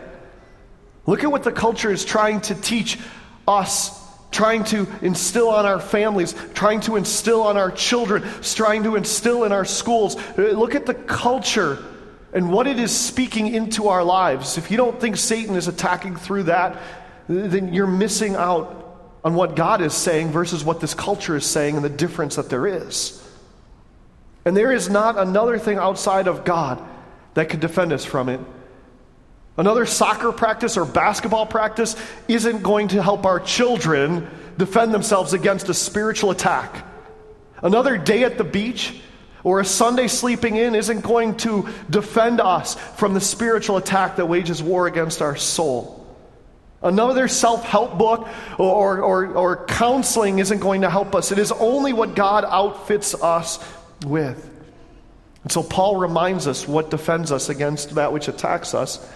Look 1.07 1.24
at 1.24 1.31
what 1.31 1.44
the 1.44 1.53
culture 1.53 1.90
is 1.90 2.05
trying 2.05 2.40
to 2.42 2.55
teach 2.55 2.98
us, 3.46 3.98
trying 4.31 4.64
to 4.64 4.87
instill 5.03 5.48
on 5.48 5.66
our 5.66 5.81
families, 5.81 6.35
trying 6.55 6.81
to 6.81 6.96
instill 6.96 7.42
on 7.42 7.57
our 7.57 7.70
children, 7.70 8.22
trying 8.42 8.85
to 8.85 8.96
instill 8.96 9.44
in 9.44 9.53
our 9.53 9.64
schools. 9.64 10.16
Uh, 10.16 10.42
look 10.53 10.74
at 10.74 10.87
the 10.87 10.94
culture 10.94 11.83
and 12.32 12.50
what 12.52 12.66
it 12.66 12.78
is 12.78 12.96
speaking 12.96 13.52
into 13.52 13.88
our 13.88 14.04
lives. 14.04 14.56
If 14.58 14.70
you 14.70 14.76
don't 14.76 15.00
think 15.00 15.16
Satan 15.16 15.56
is 15.56 15.68
attacking 15.68 16.16
through 16.16 16.44
that, 16.44 16.80
then 17.28 17.74
you're 17.74 17.86
missing 17.86 18.36
out 18.36 18.76
on 19.24 19.34
what 19.34 19.56
God 19.56 19.80
is 19.82 19.94
saying 19.94 20.30
versus 20.30 20.64
what 20.64 20.80
this 20.80 20.94
culture 20.94 21.36
is 21.36 21.44
saying 21.44 21.76
and 21.76 21.84
the 21.84 21.90
difference 21.90 22.36
that 22.36 22.48
there 22.48 22.66
is. 22.66 23.22
And 24.44 24.56
there 24.56 24.72
is 24.72 24.88
not 24.88 25.18
another 25.18 25.58
thing 25.58 25.78
outside 25.78 26.26
of 26.26 26.44
God 26.44 26.82
that 27.34 27.50
could 27.50 27.60
defend 27.60 27.92
us 27.92 28.04
from 28.04 28.28
it. 28.28 28.40
Another 29.56 29.84
soccer 29.84 30.32
practice 30.32 30.76
or 30.76 30.86
basketball 30.86 31.44
practice 31.44 31.96
isn't 32.28 32.62
going 32.62 32.88
to 32.88 33.02
help 33.02 33.26
our 33.26 33.40
children 33.40 34.28
defend 34.56 34.94
themselves 34.94 35.32
against 35.32 35.68
a 35.68 35.74
spiritual 35.74 36.30
attack. 36.30 36.86
Another 37.62 37.98
day 37.98 38.24
at 38.24 38.38
the 38.38 38.44
beach 38.44 39.00
or 39.44 39.61
a 39.61 39.64
Sunday 39.64 40.09
sleeping 40.09 40.57
in 40.57 40.74
isn't 40.74 41.03
going 41.03 41.37
to 41.38 41.68
defend 41.88 42.40
us 42.40 42.74
from 42.74 43.14
the 43.14 43.20
spiritual 43.20 43.76
attack 43.76 44.16
that 44.16 44.26
wages 44.26 44.62
war 44.62 44.87
against 44.87 45.22
our 45.22 45.37
soul. 45.37 45.96
Another 46.83 47.29
self 47.29 47.64
help 47.64 47.98
book 47.98 48.29
or, 48.59 49.03
or, 49.03 49.26
or, 49.26 49.66
counseling 49.66 50.38
isn't 50.38 50.61
going 50.61 50.81
to 50.81 50.88
help 50.88 51.14
us. 51.14 51.31
It 51.31 51.38
is 51.38 51.53
only 51.53 51.92
what 51.92 52.14
God 52.16 52.44
outfits 52.46 53.14
us 53.14 53.59
with. 54.07 54.46
And 55.42 55.53
so 55.53 55.62
Paul 55.62 55.96
reminds 55.96 56.46
us 56.46 56.66
what 56.66 56.90
defends 56.90 57.33
us 57.33 57.50
against 57.50 57.96
that 57.96 58.12
which 58.14 58.29
attacks 58.29 58.74
us. 58.74 59.07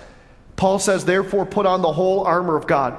Paul 0.57 0.79
says, 0.79 1.05
therefore, 1.05 1.47
put 1.47 1.65
on 1.65 1.83
the 1.83 1.93
whole 1.93 2.25
armor 2.25 2.57
of 2.57 2.67
God. 2.67 2.95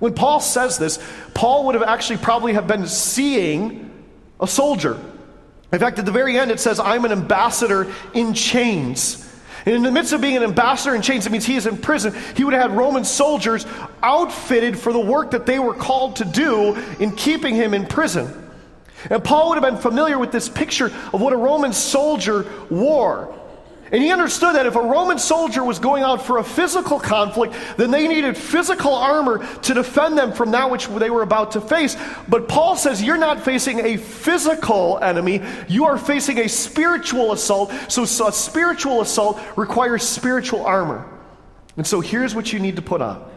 When 0.00 0.14
Paul 0.14 0.40
says 0.40 0.78
this, 0.78 0.98
Paul 1.34 1.66
would 1.66 1.74
have 1.74 1.84
actually 1.84 2.18
probably 2.18 2.54
have 2.54 2.66
been 2.66 2.86
seeing 2.86 3.90
a 4.40 4.46
soldier. 4.46 4.98
In 5.72 5.78
fact, 5.78 5.98
at 5.98 6.06
the 6.06 6.12
very 6.12 6.38
end, 6.38 6.50
it 6.50 6.60
says, 6.60 6.80
I'm 6.80 7.04
an 7.04 7.12
ambassador 7.12 7.92
in 8.12 8.34
chains. 8.34 9.26
And 9.66 9.74
in 9.74 9.82
the 9.82 9.92
midst 9.92 10.12
of 10.12 10.20
being 10.20 10.36
an 10.36 10.42
ambassador 10.42 10.94
in 10.94 11.02
chains, 11.02 11.26
it 11.26 11.32
means 11.32 11.44
he 11.44 11.56
is 11.56 11.66
in 11.66 11.76
prison. 11.76 12.14
He 12.36 12.44
would 12.44 12.54
have 12.54 12.70
had 12.70 12.78
Roman 12.78 13.04
soldiers 13.04 13.66
outfitted 14.02 14.78
for 14.78 14.92
the 14.92 15.00
work 15.00 15.32
that 15.32 15.46
they 15.46 15.58
were 15.58 15.74
called 15.74 16.16
to 16.16 16.24
do 16.24 16.74
in 16.98 17.14
keeping 17.14 17.54
him 17.54 17.74
in 17.74 17.86
prison. 17.86 18.50
And 19.08 19.22
Paul 19.22 19.50
would 19.50 19.62
have 19.62 19.72
been 19.72 19.80
familiar 19.80 20.18
with 20.18 20.32
this 20.32 20.48
picture 20.48 20.86
of 21.12 21.20
what 21.20 21.32
a 21.32 21.36
Roman 21.36 21.72
soldier 21.72 22.46
wore. 22.68 23.34
And 23.92 24.02
he 24.02 24.12
understood 24.12 24.54
that 24.54 24.66
if 24.66 24.76
a 24.76 24.82
Roman 24.82 25.18
soldier 25.18 25.64
was 25.64 25.80
going 25.80 26.04
out 26.04 26.24
for 26.24 26.38
a 26.38 26.44
physical 26.44 27.00
conflict, 27.00 27.54
then 27.76 27.90
they 27.90 28.06
needed 28.06 28.36
physical 28.36 28.94
armor 28.94 29.44
to 29.62 29.74
defend 29.74 30.16
them 30.16 30.32
from 30.32 30.52
that 30.52 30.70
which 30.70 30.86
they 30.86 31.10
were 31.10 31.22
about 31.22 31.52
to 31.52 31.60
face. 31.60 31.96
But 32.28 32.48
Paul 32.48 32.76
says 32.76 33.02
you're 33.02 33.16
not 33.16 33.42
facing 33.42 33.80
a 33.80 33.96
physical 33.96 34.98
enemy, 35.02 35.42
you 35.68 35.86
are 35.86 35.98
facing 35.98 36.38
a 36.38 36.48
spiritual 36.48 37.32
assault. 37.32 37.72
So, 37.88 38.04
a 38.04 38.32
spiritual 38.32 39.00
assault 39.00 39.40
requires 39.56 40.04
spiritual 40.04 40.64
armor. 40.64 41.08
And 41.76 41.86
so 41.86 42.00
here's 42.00 42.34
what 42.34 42.52
you 42.52 42.60
need 42.60 42.76
to 42.76 42.82
put 42.82 43.00
on. 43.00 43.28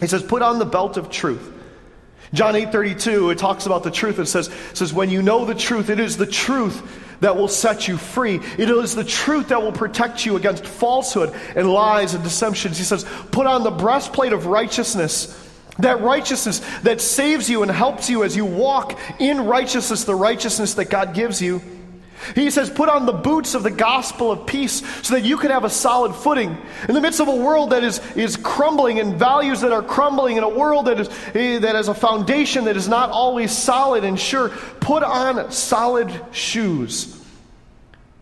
He 0.00 0.06
says, 0.06 0.22
put 0.22 0.42
on 0.42 0.58
the 0.58 0.66
belt 0.66 0.96
of 0.96 1.10
truth. 1.10 1.52
John 2.32 2.54
8:32 2.54 3.32
it 3.32 3.38
talks 3.38 3.66
about 3.66 3.82
the 3.82 3.90
truth. 3.90 4.18
It 4.18 4.26
says, 4.26 4.50
says 4.72 4.92
when 4.92 5.10
you 5.10 5.22
know 5.22 5.44
the 5.44 5.54
truth, 5.54 5.90
it 5.90 5.98
is 5.98 6.16
the 6.16 6.26
truth 6.26 6.99
that 7.20 7.36
will 7.36 7.48
set 7.48 7.86
you 7.88 7.96
free. 7.96 8.40
It 8.58 8.70
is 8.70 8.94
the 8.94 9.04
truth 9.04 9.48
that 9.48 9.62
will 9.62 9.72
protect 9.72 10.26
you 10.26 10.36
against 10.36 10.66
falsehood 10.66 11.34
and 11.54 11.72
lies 11.72 12.14
and 12.14 12.24
deceptions. 12.24 12.78
He 12.78 12.84
says, 12.84 13.04
put 13.30 13.46
on 13.46 13.62
the 13.62 13.70
breastplate 13.70 14.32
of 14.32 14.46
righteousness. 14.46 15.36
That 15.78 16.00
righteousness 16.02 16.60
that 16.82 17.00
saves 17.00 17.48
you 17.48 17.62
and 17.62 17.70
helps 17.70 18.10
you 18.10 18.24
as 18.24 18.36
you 18.36 18.44
walk 18.44 18.98
in 19.18 19.46
righteousness, 19.46 20.04
the 20.04 20.14
righteousness 20.14 20.74
that 20.74 20.90
God 20.90 21.14
gives 21.14 21.40
you. 21.40 21.62
He 22.34 22.50
says, 22.50 22.70
put 22.70 22.88
on 22.88 23.06
the 23.06 23.12
boots 23.12 23.54
of 23.54 23.62
the 23.62 23.70
gospel 23.70 24.30
of 24.30 24.46
peace 24.46 24.82
so 25.06 25.14
that 25.14 25.22
you 25.22 25.36
can 25.36 25.50
have 25.50 25.64
a 25.64 25.70
solid 25.70 26.14
footing. 26.14 26.56
In 26.88 26.94
the 26.94 27.00
midst 27.00 27.20
of 27.20 27.28
a 27.28 27.34
world 27.34 27.70
that 27.70 27.82
is, 27.82 28.00
is 28.14 28.36
crumbling 28.36 28.98
and 29.00 29.16
values 29.16 29.62
that 29.62 29.72
are 29.72 29.82
crumbling, 29.82 30.36
in 30.36 30.44
a 30.44 30.48
world 30.48 30.86
that, 30.86 31.00
is, 31.00 31.08
eh, 31.34 31.58
that 31.58 31.74
has 31.74 31.88
a 31.88 31.94
foundation 31.94 32.64
that 32.66 32.76
is 32.76 32.88
not 32.88 33.10
always 33.10 33.56
solid 33.56 34.04
and 34.04 34.18
sure, 34.20 34.50
put 34.80 35.02
on 35.02 35.50
solid 35.50 36.10
shoes. 36.32 37.16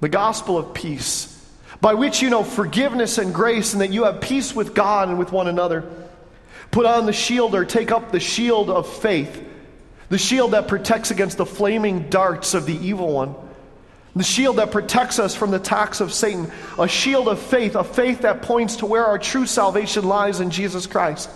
The 0.01 0.09
gospel 0.09 0.57
of 0.57 0.75
peace, 0.75 1.35
by 1.81 1.95
which 1.95 2.23
you 2.23 2.31
know 2.31 2.45
forgiveness 2.45 3.19
and 3.19 3.35
grace, 3.35 3.73
and 3.73 3.83
that 3.83 3.91
you 3.91 4.05
have 4.05 4.21
peace 4.21 4.55
with 4.55 4.75
God 4.75 5.09
and 5.09 5.19
with 5.19 5.33
one 5.33 5.49
another. 5.49 5.91
Put 6.71 6.87
on 6.87 7.07
the 7.07 7.13
shield 7.13 7.55
or 7.55 7.65
take 7.65 7.91
up 7.91 8.13
the 8.13 8.21
shield 8.21 8.71
of 8.71 8.89
faith, 8.89 9.45
the 10.09 10.19
shield 10.19 10.53
that 10.53 10.69
protects 10.69 11.11
against 11.11 11.37
the 11.37 11.47
flaming 11.47 12.09
darts 12.09 12.55
of 12.55 12.65
the 12.65 12.77
evil 12.77 13.13
one 13.13 13.35
the 14.19 14.25
shield 14.25 14.57
that 14.57 14.71
protects 14.71 15.19
us 15.19 15.35
from 15.35 15.51
the 15.51 15.59
attacks 15.59 16.01
of 16.01 16.13
Satan, 16.13 16.51
a 16.79 16.89
shield 16.89 17.29
of 17.29 17.39
faith, 17.39 17.75
a 17.75 17.85
faith 17.85 18.23
that 18.23 18.43
points 18.43 18.77
to 18.77 18.87
where 18.87 19.07
our 19.07 19.19
true 19.19 19.47
salvation 19.47 20.05
lies 20.05 20.41
in 20.41 20.51
Jesus 20.51 20.87
Christ. 20.87 21.31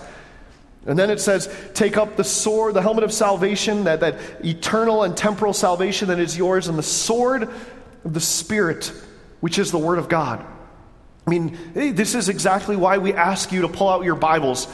And 0.86 0.98
then 0.98 1.10
it 1.10 1.20
says, 1.20 1.54
take 1.74 1.96
up 1.96 2.16
the 2.16 2.24
sword, 2.24 2.74
the 2.74 2.82
helmet 2.82 3.04
of 3.04 3.12
salvation, 3.12 3.84
that, 3.84 4.00
that 4.00 4.18
eternal 4.44 5.04
and 5.04 5.16
temporal 5.16 5.52
salvation 5.52 6.08
that 6.08 6.18
is 6.18 6.36
yours, 6.36 6.66
and 6.66 6.76
the 6.76 6.82
sword 6.82 7.44
of 8.04 8.14
the 8.14 8.20
Spirit, 8.20 8.92
which 9.40 9.58
is 9.58 9.70
the 9.70 9.78
Word 9.78 9.98
of 9.98 10.08
God. 10.08 10.44
I 11.24 11.30
mean, 11.30 11.56
this 11.74 12.16
is 12.16 12.28
exactly 12.28 12.74
why 12.74 12.98
we 12.98 13.14
ask 13.14 13.52
you 13.52 13.62
to 13.62 13.68
pull 13.68 13.88
out 13.88 14.02
your 14.02 14.16
Bibles 14.16 14.66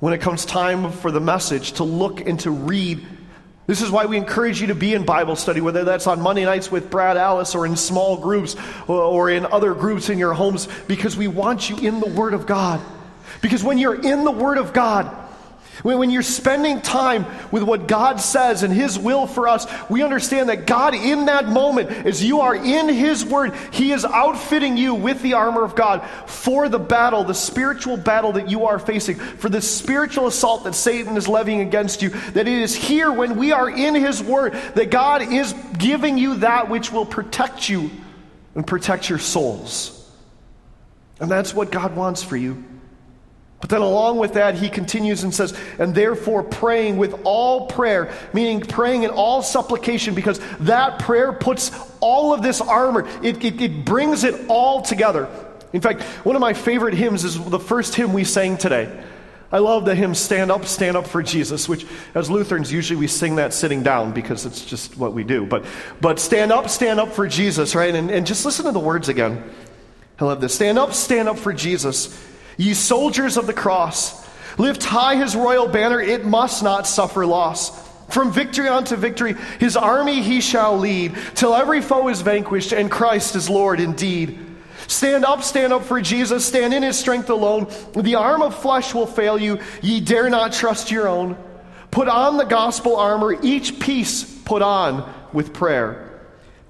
when 0.00 0.12
it 0.12 0.20
comes 0.20 0.44
time 0.44 0.92
for 0.92 1.10
the 1.10 1.20
message, 1.20 1.72
to 1.72 1.84
look 1.84 2.20
and 2.20 2.38
to 2.40 2.50
read 2.50 3.06
this 3.66 3.82
is 3.82 3.90
why 3.90 4.06
we 4.06 4.16
encourage 4.16 4.60
you 4.60 4.68
to 4.68 4.74
be 4.74 4.94
in 4.94 5.04
Bible 5.04 5.34
study, 5.34 5.60
whether 5.60 5.84
that's 5.84 6.06
on 6.06 6.20
Monday 6.20 6.44
nights 6.44 6.70
with 6.70 6.90
Brad 6.90 7.16
Alice 7.16 7.54
or 7.54 7.66
in 7.66 7.76
small 7.76 8.16
groups 8.16 8.54
uh, 8.88 9.08
or 9.08 9.28
in 9.28 9.44
other 9.46 9.74
groups 9.74 10.08
in 10.08 10.18
your 10.18 10.34
homes, 10.34 10.68
because 10.86 11.16
we 11.16 11.26
want 11.26 11.68
you 11.68 11.76
in 11.78 12.00
the 12.00 12.08
Word 12.08 12.34
of 12.34 12.46
God. 12.46 12.80
Because 13.42 13.64
when 13.64 13.78
you're 13.78 14.00
in 14.00 14.24
the 14.24 14.30
Word 14.30 14.58
of 14.58 14.72
God, 14.72 15.25
when 15.82 16.10
you're 16.10 16.22
spending 16.22 16.80
time 16.80 17.26
with 17.50 17.62
what 17.62 17.86
God 17.86 18.20
says 18.20 18.62
and 18.62 18.72
His 18.72 18.98
will 18.98 19.26
for 19.26 19.48
us, 19.48 19.66
we 19.90 20.02
understand 20.02 20.48
that 20.48 20.66
God, 20.66 20.94
in 20.94 21.26
that 21.26 21.48
moment, 21.48 21.90
as 21.90 22.24
you 22.24 22.40
are 22.40 22.54
in 22.54 22.88
His 22.88 23.24
Word, 23.24 23.54
He 23.72 23.92
is 23.92 24.04
outfitting 24.04 24.76
you 24.76 24.94
with 24.94 25.20
the 25.22 25.34
armor 25.34 25.64
of 25.64 25.74
God 25.74 26.02
for 26.26 26.68
the 26.68 26.78
battle, 26.78 27.24
the 27.24 27.34
spiritual 27.34 27.96
battle 27.96 28.32
that 28.32 28.50
you 28.50 28.66
are 28.66 28.78
facing, 28.78 29.16
for 29.16 29.48
the 29.48 29.60
spiritual 29.60 30.26
assault 30.26 30.64
that 30.64 30.74
Satan 30.74 31.16
is 31.16 31.28
levying 31.28 31.60
against 31.60 32.02
you. 32.02 32.10
That 32.10 32.48
it 32.48 32.58
is 32.58 32.74
here 32.74 33.12
when 33.12 33.36
we 33.36 33.52
are 33.52 33.68
in 33.68 33.94
His 33.94 34.22
Word 34.22 34.54
that 34.74 34.90
God 34.90 35.32
is 35.32 35.54
giving 35.78 36.18
you 36.18 36.36
that 36.36 36.68
which 36.68 36.92
will 36.92 37.06
protect 37.06 37.68
you 37.68 37.90
and 38.54 38.66
protect 38.66 39.08
your 39.08 39.18
souls. 39.18 39.92
And 41.20 41.30
that's 41.30 41.54
what 41.54 41.70
God 41.70 41.96
wants 41.96 42.22
for 42.22 42.36
you. 42.36 42.64
But 43.60 43.70
then, 43.70 43.80
along 43.80 44.18
with 44.18 44.34
that, 44.34 44.54
he 44.54 44.68
continues 44.68 45.22
and 45.22 45.34
says, 45.34 45.58
and 45.78 45.94
therefore 45.94 46.42
praying 46.42 46.98
with 46.98 47.18
all 47.24 47.66
prayer, 47.66 48.12
meaning 48.32 48.60
praying 48.60 49.04
in 49.04 49.10
all 49.10 49.42
supplication, 49.42 50.14
because 50.14 50.40
that 50.60 50.98
prayer 50.98 51.32
puts 51.32 51.72
all 52.00 52.34
of 52.34 52.42
this 52.42 52.60
armor, 52.60 53.08
it, 53.22 53.42
it, 53.42 53.60
it 53.60 53.84
brings 53.84 54.24
it 54.24 54.48
all 54.48 54.82
together. 54.82 55.28
In 55.72 55.80
fact, 55.80 56.02
one 56.24 56.36
of 56.36 56.40
my 56.40 56.52
favorite 56.52 56.94
hymns 56.94 57.24
is 57.24 57.42
the 57.42 57.58
first 57.58 57.94
hymn 57.94 58.12
we 58.12 58.24
sang 58.24 58.56
today. 58.56 59.04
I 59.50 59.58
love 59.58 59.84
the 59.84 59.94
hymn 59.94 60.14
Stand 60.14 60.50
Up, 60.50 60.64
Stand 60.64 60.96
Up 60.96 61.06
for 61.06 61.22
Jesus, 61.22 61.68
which 61.68 61.86
as 62.14 62.28
Lutherans 62.28 62.72
usually 62.72 62.98
we 62.98 63.06
sing 63.06 63.36
that 63.36 63.54
sitting 63.54 63.82
down 63.82 64.12
because 64.12 64.44
it's 64.44 64.64
just 64.64 64.96
what 64.98 65.12
we 65.12 65.24
do. 65.24 65.46
But, 65.46 65.64
but 66.00 66.18
stand 66.18 66.50
up, 66.52 66.68
stand 66.68 66.98
up 66.98 67.12
for 67.12 67.28
Jesus, 67.28 67.74
right? 67.74 67.94
And, 67.94 68.10
and 68.10 68.26
just 68.26 68.44
listen 68.44 68.64
to 68.66 68.72
the 68.72 68.80
words 68.80 69.08
again. 69.08 69.42
I 70.18 70.24
love 70.24 70.40
this. 70.40 70.54
Stand 70.54 70.78
up, 70.78 70.92
stand 70.92 71.28
up 71.28 71.38
for 71.38 71.52
Jesus. 71.52 72.18
Ye 72.56 72.74
soldiers 72.74 73.36
of 73.36 73.46
the 73.46 73.52
cross, 73.52 74.26
lift 74.58 74.82
high 74.82 75.16
his 75.16 75.36
royal 75.36 75.68
banner, 75.68 76.00
it 76.00 76.24
must 76.24 76.62
not 76.62 76.86
suffer 76.86 77.26
loss. 77.26 77.86
From 78.08 78.32
victory 78.32 78.68
unto 78.68 78.96
victory, 78.96 79.34
his 79.58 79.76
army 79.76 80.22
he 80.22 80.40
shall 80.40 80.78
lead, 80.78 81.16
till 81.34 81.54
every 81.54 81.82
foe 81.82 82.08
is 82.08 82.22
vanquished, 82.22 82.72
and 82.72 82.90
Christ 82.90 83.36
is 83.36 83.50
Lord 83.50 83.80
indeed. 83.80 84.38
Stand 84.86 85.24
up, 85.24 85.42
stand 85.42 85.72
up 85.72 85.84
for 85.84 86.00
Jesus, 86.00 86.46
stand 86.46 86.72
in 86.72 86.82
his 86.82 86.98
strength 86.98 87.28
alone. 87.28 87.66
The 87.94 88.14
arm 88.14 88.42
of 88.42 88.54
flesh 88.54 88.94
will 88.94 89.06
fail 89.06 89.36
you, 89.36 89.58
ye 89.82 90.00
dare 90.00 90.30
not 90.30 90.52
trust 90.52 90.90
your 90.90 91.08
own. 91.08 91.36
Put 91.90 92.08
on 92.08 92.36
the 92.36 92.44
gospel 92.44 92.96
armor, 92.96 93.36
each 93.42 93.80
piece 93.80 94.24
put 94.44 94.62
on 94.62 95.12
with 95.32 95.52
prayer. 95.52 96.20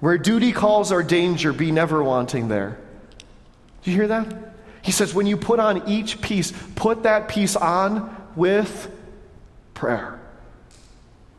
Where 0.00 0.18
duty 0.18 0.52
calls 0.52 0.92
our 0.92 1.02
danger, 1.02 1.52
be 1.52 1.70
never 1.70 2.02
wanting 2.02 2.48
there. 2.48 2.78
Do 3.82 3.90
you 3.90 3.96
hear 3.96 4.08
that? 4.08 4.55
He 4.86 4.92
says, 4.92 5.12
when 5.12 5.26
you 5.26 5.36
put 5.36 5.58
on 5.58 5.88
each 5.88 6.20
piece, 6.20 6.52
put 6.76 7.02
that 7.02 7.26
piece 7.26 7.56
on 7.56 8.16
with 8.36 8.88
prayer. 9.74 10.20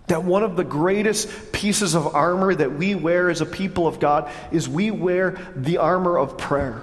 That 0.08 0.26
one 0.26 0.44
of 0.44 0.58
the 0.58 0.66
greatest 0.66 1.54
pieces 1.54 1.96
of 1.96 2.14
armor 2.14 2.54
that 2.54 2.74
we 2.74 2.94
wear 2.94 3.30
as 3.30 3.40
a 3.40 3.46
people 3.46 3.88
of 3.88 4.02
God 4.02 4.30
is 4.52 4.68
we 4.68 4.92
wear 4.92 5.38
the 5.56 5.78
armor 5.78 6.18
of 6.18 6.38
prayer. 6.38 6.82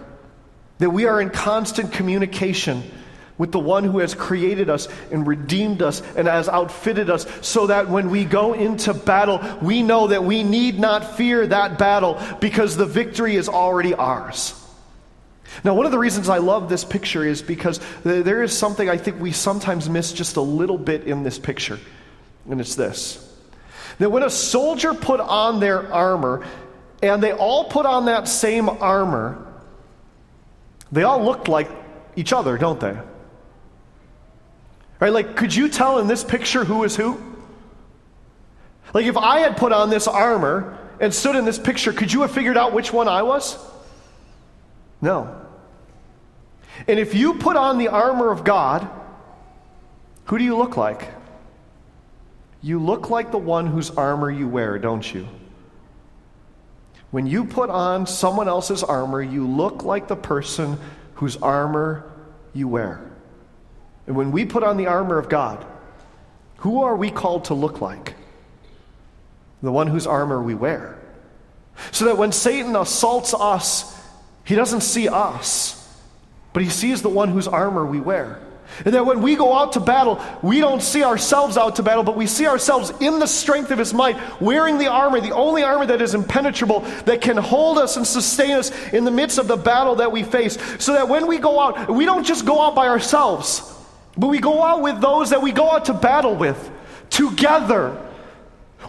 That 0.79 0.89
we 0.89 1.05
are 1.05 1.21
in 1.21 1.29
constant 1.29 1.93
communication 1.93 2.83
with 3.37 3.53
the 3.53 3.59
one 3.61 3.85
who 3.85 3.99
has 3.99 4.15
created 4.15 4.71
us 4.71 4.89
and 5.13 5.27
redeemed 5.27 5.83
us 5.83 6.01
and 6.17 6.27
has 6.27 6.49
outfitted 6.49 7.11
us 7.11 7.27
so 7.47 7.67
that 7.67 7.91
when 7.91 8.09
we 8.09 8.25
go 8.25 8.55
into 8.55 8.95
battle, 8.95 9.39
we 9.61 9.83
know 9.83 10.07
that 10.07 10.25
we 10.25 10.43
need 10.43 10.81
not 10.81 11.19
fear 11.19 11.47
that 11.47 11.79
battle 11.79 12.19
because 12.41 12.75
the 12.75 12.87
victory 12.87 13.37
is 13.37 13.51
already 13.51 13.93
ours. 13.93 14.59
Now, 15.63 15.75
one 15.75 15.87
of 15.87 15.93
the 15.93 15.99
reasons 15.99 16.29
I 16.29 16.39
love 16.39 16.69
this 16.69 16.85
picture 16.85 17.25
is 17.25 17.43
because 17.43 17.81
there 18.03 18.43
is 18.43 18.57
something 18.57 18.89
I 18.89 18.97
think 18.97 19.21
we 19.21 19.33
sometimes 19.33 19.89
miss 19.89 20.13
just 20.13 20.37
a 20.37 20.41
little 20.41 20.79
bit 20.79 21.05
in 21.05 21.23
this 21.23 21.39
picture, 21.39 21.79
and 22.49 22.61
it's 22.61 22.75
this 22.75 23.21
that 23.99 24.11
when 24.11 24.23
a 24.23 24.31
soldier 24.31 24.95
put 24.95 25.21
on 25.21 25.61
their 25.61 25.93
armor, 25.93 26.45
and 27.03 27.23
they 27.23 27.33
all 27.33 27.65
put 27.65 27.87
on 27.87 28.07
that 28.07 28.29
same 28.29 28.69
armor, 28.69 29.47
they 30.91 31.03
all 31.03 31.25
looked 31.25 31.49
like 31.49 31.71
each 32.17 32.33
other, 32.33 32.57
don't 32.59 32.81
they? 32.81 32.97
Right? 35.01 35.13
Like, 35.13 35.37
could 35.37 35.55
you 35.55 35.69
tell 35.69 35.99
in 35.99 36.07
this 36.07 36.25
picture 36.25 36.65
who 36.65 36.85
is 36.85 36.97
who? 36.97 37.21
Like, 38.93 39.07
if 39.07 39.17
I 39.17 39.41
had 39.41 39.57
put 39.57 39.73
on 39.73 39.91
this 39.91 40.07
armor 40.07 40.79
and 41.01 41.13
stood 41.13 41.37
in 41.37 41.45
this 41.45 41.59
picture, 41.59 41.93
could 41.93 42.13
you 42.13 42.23
have 42.23 42.31
figured 42.31 42.57
out 42.57 42.73
which 42.73 42.93
one 42.93 43.09
I 43.09 43.23
was? 43.23 43.59
No. 45.03 45.44
And 46.89 46.99
if 46.99 47.15
you 47.15 47.35
put 47.35 47.57
on 47.57 47.79
the 47.79 47.89
armor 47.89 48.31
of 48.31 48.45
God, 48.45 48.89
who 50.27 50.39
do 50.39 50.45
you 50.45 50.57
look 50.57 50.77
like? 50.77 51.09
You 52.63 52.79
look 52.79 53.11
like 53.11 53.31
the 53.31 53.39
one 53.39 53.67
whose 53.67 53.91
armor 53.91 54.31
you 54.31 54.49
wear, 54.49 54.79
don't 54.79 55.15
you? 55.15 55.29
When 57.11 57.27
you 57.27 57.45
put 57.45 57.71
on 57.71 58.07
someone 58.07 58.49
else's 58.49 58.83
armor, 58.83 59.23
you 59.23 59.47
look 59.47 59.85
like 59.85 60.09
the 60.09 60.17
person 60.17 60.79
whose 61.15 61.37
armor 61.37 62.11
you 62.55 62.67
wear. 62.67 63.09
And 64.07 64.17
when 64.17 64.33
we 64.33 64.45
put 64.45 64.63
on 64.63 64.77
the 64.77 64.87
armor 64.87 65.19
of 65.19 65.29
God, 65.29 65.65
who 66.59 66.83
are 66.83 66.97
we 66.97 67.11
called 67.11 67.47
to 67.47 67.55
look 67.55 67.81
like? 67.81 68.15
The 69.63 69.71
one 69.71 69.87
whose 69.87 70.07
armor 70.07 70.43
we 70.43 70.55
wear. 70.55 70.99
So 71.93 72.07
that 72.07 72.19
when 72.19 72.33
Satan 72.33 72.75
assaults 72.77 73.35
us, 73.35 73.95
he 74.45 74.55
doesn't 74.55 74.81
see 74.81 75.09
us 75.09 75.84
but 76.55 76.63
he 76.63 76.71
sees 76.71 77.03
the 77.03 77.11
one 77.11 77.29
whose 77.29 77.47
armor 77.47 77.85
we 77.85 78.01
wear. 78.01 78.39
And 78.85 78.95
that 78.95 79.05
when 79.05 79.21
we 79.23 79.37
go 79.37 79.53
out 79.53 79.73
to 79.73 79.81
battle, 79.81 80.21
we 80.41 80.59
don't 80.61 80.83
see 80.83 81.05
ourselves 81.05 81.57
out 81.57 81.77
to 81.77 81.83
battle, 81.83 82.03
but 82.03 82.17
we 82.17 82.27
see 82.27 82.47
ourselves 82.47 82.93
in 83.01 83.19
the 83.19 83.27
strength 83.27 83.71
of 83.71 83.79
His 83.79 83.93
might, 83.93 84.17
wearing 84.41 84.79
the 84.79 84.87
armor, 84.87 85.21
the 85.21 85.35
only 85.35 85.63
armor 85.63 85.87
that 85.87 86.01
is 86.01 86.15
impenetrable, 86.15 86.81
that 87.05 87.21
can 87.21 87.37
hold 87.37 87.79
us 87.79 87.97
and 87.97 88.07
sustain 88.07 88.53
us 88.53 88.71
in 88.93 89.05
the 89.05 89.11
midst 89.11 89.39
of 89.39 89.49
the 89.49 89.57
battle 89.57 89.97
that 89.97 90.11
we 90.11 90.23
face. 90.23 90.57
So 90.83 90.95
that 90.95 91.09
when 91.09 91.27
we 91.27 91.39
go 91.39 91.61
out, 91.61 91.91
we 91.91 92.05
don't 92.05 92.25
just 92.25 92.47
go 92.47 92.63
out 92.63 92.75
by 92.75 92.89
ourselves, 92.89 93.61
but 94.17 94.29
we 94.29 94.39
go 94.39 94.63
out 94.63 94.81
with 94.81 95.01
those 95.01 95.31
that 95.31 95.43
we 95.43 95.53
go 95.53 95.71
out 95.71 95.85
to 95.87 95.95
battle 95.95 96.35
with, 96.35 96.71
together 97.11 98.01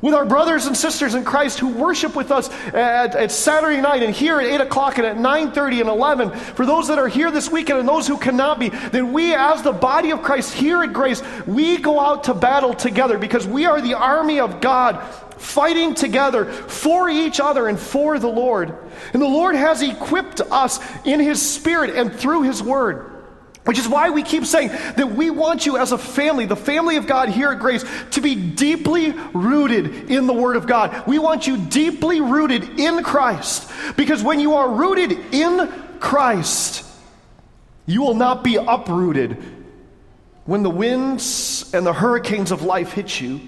with 0.01 0.13
our 0.13 0.25
brothers 0.25 0.65
and 0.65 0.75
sisters 0.75 1.15
in 1.15 1.23
Christ 1.23 1.59
who 1.59 1.69
worship 1.69 2.15
with 2.15 2.31
us 2.31 2.49
at, 2.73 3.15
at, 3.15 3.31
Saturday 3.31 3.81
night 3.81 4.03
and 4.03 4.13
here 4.13 4.39
at 4.39 4.45
8 4.45 4.61
o'clock 4.61 4.97
and 4.97 5.05
at 5.07 5.17
9.30 5.17 5.81
and 5.81 5.89
11, 5.89 6.31
for 6.31 6.65
those 6.65 6.87
that 6.87 6.99
are 6.99 7.07
here 7.07 7.31
this 7.31 7.49
weekend 7.49 7.79
and 7.79 7.87
those 7.87 8.07
who 8.07 8.17
cannot 8.17 8.59
be, 8.59 8.69
then 8.69 9.13
we 9.13 9.33
as 9.33 9.61
the 9.61 9.71
body 9.71 10.11
of 10.11 10.21
Christ 10.21 10.53
here 10.53 10.83
at 10.83 10.93
Grace, 10.93 11.21
we 11.45 11.77
go 11.77 11.99
out 11.99 12.25
to 12.25 12.33
battle 12.33 12.73
together 12.73 13.17
because 13.17 13.47
we 13.47 13.65
are 13.65 13.81
the 13.81 13.93
army 13.93 14.39
of 14.39 14.61
God 14.61 15.03
fighting 15.37 15.93
together 15.93 16.45
for 16.45 17.09
each 17.09 17.39
other 17.39 17.67
and 17.67 17.79
for 17.79 18.19
the 18.19 18.27
Lord. 18.27 18.75
And 19.13 19.21
the 19.21 19.27
Lord 19.27 19.55
has 19.55 19.81
equipped 19.81 20.41
us 20.41 20.79
in 21.05 21.19
His 21.19 21.41
Spirit 21.41 21.95
and 21.95 22.13
through 22.13 22.43
His 22.43 22.61
Word. 22.63 23.14
Which 23.65 23.79
is 23.79 23.87
why 23.87 24.11
we 24.11 24.21
keep 24.21 24.45
saying 24.45 24.69
that 24.69 25.11
we 25.11 25.31
want 25.31 25.65
you 25.65 25.77
as 25.77 25.91
a 25.91 25.97
family, 25.97 26.45
the 26.45 26.55
family 26.55 26.97
of 26.97 27.07
God 27.07 27.29
here 27.29 27.49
at 27.49 27.59
Grace, 27.59 27.83
to 28.11 28.21
be 28.21 28.35
deeply 28.35 29.11
rooted 29.33 30.11
in 30.11 30.27
the 30.27 30.33
Word 30.33 30.55
of 30.55 30.67
God. 30.67 31.07
We 31.07 31.17
want 31.17 31.47
you 31.47 31.57
deeply 31.57 32.21
rooted 32.21 32.79
in 32.79 33.03
Christ. 33.03 33.71
Because 33.97 34.21
when 34.21 34.39
you 34.39 34.53
are 34.53 34.69
rooted 34.69 35.33
in 35.33 35.67
Christ, 35.99 36.85
you 37.87 38.03
will 38.03 38.13
not 38.13 38.43
be 38.43 38.55
uprooted 38.55 39.43
when 40.45 40.61
the 40.61 40.69
winds 40.69 41.71
and 41.73 41.83
the 41.85 41.93
hurricanes 41.93 42.51
of 42.51 42.61
life 42.61 42.93
hit 42.93 43.19
you. 43.19 43.41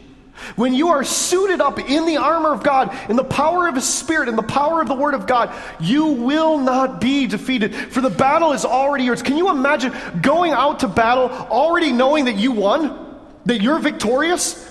When 0.56 0.74
you 0.74 0.90
are 0.90 1.04
suited 1.04 1.62
up 1.62 1.80
in 1.80 2.06
the 2.06 2.18
armor 2.18 2.54
of 2.54 2.64
God, 2.64 2.96
in 3.10 3.16
the 3.16 3.24
power 3.24 3.68
of 3.68 3.76
His 3.76 3.86
Spirit, 3.86 4.30
in 4.30 4.36
the 4.36 4.44
power 4.44 4.82
of 4.82 4.88
the 4.88 4.96
Word 4.96 5.14
of 5.14 5.26
God, 5.26 5.54
you 5.80 6.06
will 6.06 6.60
not 6.60 7.02
be 7.02 7.28
defeated. 7.28 7.74
For 7.74 8.02
the 8.02 8.10
battle 8.10 8.54
is 8.54 8.64
already 8.64 9.06
yours. 9.06 9.24
Can 9.24 9.38
you 9.38 9.50
imagine 9.50 9.94
going 10.22 10.52
out 10.52 10.82
to 10.82 10.88
battle 10.88 11.30
already 11.30 11.92
knowing 11.92 12.26
that 12.26 12.36
you 12.36 12.52
won? 12.52 13.20
That 13.46 13.62
you're 13.62 13.80
victorious? 13.80 14.64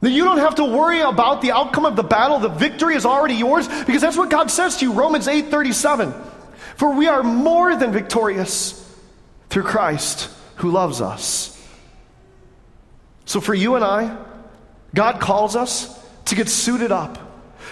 That 0.00 0.10
you 0.10 0.24
don't 0.24 0.38
have 0.38 0.54
to 0.56 0.64
worry 0.64 1.00
about 1.00 1.42
the 1.42 1.52
outcome 1.52 1.84
of 1.84 1.96
the 1.96 2.02
battle. 2.02 2.38
The 2.38 2.48
victory 2.48 2.94
is 2.94 3.04
already 3.04 3.34
yours 3.34 3.68
because 3.84 4.00
that's 4.00 4.16
what 4.16 4.30
God 4.30 4.50
says 4.50 4.78
to 4.78 4.86
you. 4.86 4.92
Romans 4.92 5.28
8 5.28 5.50
37. 5.50 6.14
For 6.76 6.94
we 6.94 7.08
are 7.08 7.22
more 7.22 7.76
than 7.76 7.92
victorious 7.92 8.76
through 9.50 9.64
Christ 9.64 10.30
who 10.56 10.70
loves 10.70 11.00
us. 11.00 11.56
So 13.26 13.40
for 13.40 13.52
you 13.52 13.74
and 13.74 13.84
I, 13.84 14.16
God 14.94 15.20
calls 15.20 15.56
us 15.56 15.98
to 16.26 16.34
get 16.34 16.48
suited 16.48 16.92
up. 16.92 17.18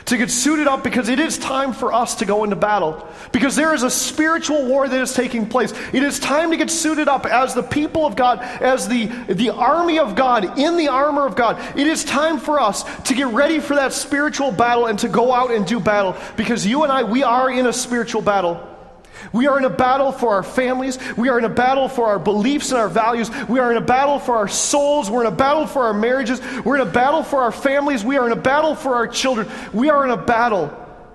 To 0.06 0.16
get 0.16 0.30
suited 0.30 0.66
up 0.68 0.84
because 0.84 1.08
it 1.08 1.18
is 1.18 1.36
time 1.36 1.72
for 1.72 1.92
us 1.92 2.16
to 2.16 2.24
go 2.24 2.44
into 2.44 2.56
battle. 2.56 3.06
Because 3.32 3.56
there 3.56 3.74
is 3.74 3.82
a 3.82 3.90
spiritual 3.90 4.66
war 4.66 4.88
that 4.88 5.00
is 5.00 5.12
taking 5.12 5.46
place. 5.46 5.72
It 5.92 6.02
is 6.02 6.18
time 6.18 6.50
to 6.50 6.56
get 6.56 6.70
suited 6.70 7.08
up 7.08 7.26
as 7.26 7.54
the 7.54 7.62
people 7.62 8.06
of 8.06 8.16
God, 8.16 8.40
as 8.40 8.88
the, 8.88 9.06
the 9.28 9.50
army 9.50 9.98
of 9.98 10.14
God, 10.14 10.58
in 10.58 10.76
the 10.76 10.88
armor 10.88 11.26
of 11.26 11.36
God. 11.36 11.58
It 11.76 11.86
is 11.86 12.04
time 12.04 12.38
for 12.38 12.60
us 12.60 12.84
to 13.02 13.14
get 13.14 13.26
ready 13.28 13.58
for 13.58 13.74
that 13.74 13.92
spiritual 13.92 14.52
battle 14.52 14.86
and 14.86 14.98
to 15.00 15.08
go 15.08 15.32
out 15.32 15.50
and 15.50 15.66
do 15.66 15.80
battle. 15.80 16.16
Because 16.36 16.66
you 16.66 16.84
and 16.84 16.92
I, 16.92 17.02
we 17.02 17.22
are 17.22 17.50
in 17.50 17.66
a 17.66 17.72
spiritual 17.72 18.22
battle. 18.22 18.77
We 19.32 19.46
are 19.46 19.58
in 19.58 19.64
a 19.64 19.70
battle 19.70 20.12
for 20.12 20.34
our 20.34 20.42
families. 20.42 20.98
We 21.16 21.28
are 21.28 21.38
in 21.38 21.44
a 21.44 21.48
battle 21.48 21.88
for 21.88 22.06
our 22.06 22.18
beliefs 22.18 22.70
and 22.70 22.80
our 22.80 22.88
values. 22.88 23.30
We 23.48 23.58
are 23.58 23.70
in 23.70 23.76
a 23.76 23.84
battle 23.84 24.18
for 24.18 24.36
our 24.36 24.48
souls. 24.48 25.10
We're 25.10 25.22
in 25.22 25.32
a 25.32 25.36
battle 25.36 25.66
for 25.66 25.84
our 25.84 25.94
marriages. 25.94 26.40
We're 26.64 26.76
in 26.76 26.86
a 26.86 26.90
battle 26.90 27.22
for 27.22 27.42
our 27.42 27.52
families. 27.52 28.04
We 28.04 28.16
are 28.16 28.26
in 28.26 28.32
a 28.32 28.40
battle 28.40 28.74
for 28.74 28.94
our 28.94 29.06
children. 29.08 29.48
We 29.72 29.90
are 29.90 30.04
in 30.04 30.10
a 30.10 30.16
battle 30.16 30.74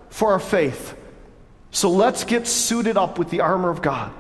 for 0.10 0.34
our 0.34 0.39
faith. 0.39 0.96
So 1.72 1.89
let's 1.89 2.24
get 2.24 2.48
suited 2.48 2.98
up 2.98 3.18
with 3.18 3.30
the 3.30 3.42
armor 3.42 3.70
of 3.70 3.82
God 3.82 4.12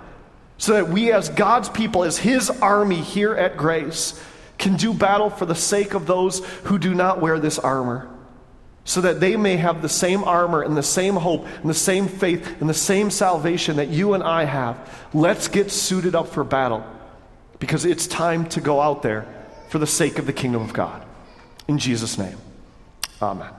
so 0.57 0.73
that 0.73 0.89
we, 0.89 1.11
as 1.11 1.29
God's 1.29 1.69
people, 1.69 2.03
as 2.03 2.17
His 2.17 2.49
army 2.49 3.01
here 3.01 3.35
at 3.35 3.57
Grace, 3.57 4.19
can 4.57 4.75
do 4.77 4.93
battle 4.93 5.29
for 5.29 5.45
the 5.45 5.55
sake 5.55 5.93
of 5.93 6.05
those 6.05 6.39
who 6.63 6.79
do 6.79 6.93
not 6.93 7.19
wear 7.19 7.39
this 7.39 7.59
armor 7.59 8.09
so 8.85 9.01
that 9.01 9.19
they 9.19 9.37
may 9.37 9.57
have 9.57 9.81
the 9.81 9.89
same 9.89 10.23
armor 10.23 10.61
and 10.61 10.75
the 10.75 10.83
same 10.83 11.15
hope 11.15 11.45
and 11.61 11.69
the 11.69 11.73
same 11.73 12.07
faith 12.07 12.59
and 12.59 12.69
the 12.69 12.73
same 12.73 13.09
salvation 13.09 13.77
that 13.77 13.89
you 13.89 14.13
and 14.13 14.23
I 14.23 14.43
have. 14.43 15.07
Let's 15.13 15.47
get 15.47 15.71
suited 15.71 16.15
up 16.15 16.27
for 16.27 16.43
battle 16.43 16.85
because 17.59 17.85
it's 17.85 18.07
time 18.07 18.47
to 18.49 18.61
go 18.61 18.81
out 18.81 19.01
there 19.01 19.25
for 19.69 19.79
the 19.79 19.87
sake 19.87 20.19
of 20.19 20.25
the 20.25 20.33
kingdom 20.33 20.61
of 20.61 20.73
God. 20.73 21.03
In 21.67 21.77
Jesus' 21.77 22.17
name, 22.17 22.37
amen. 23.21 23.49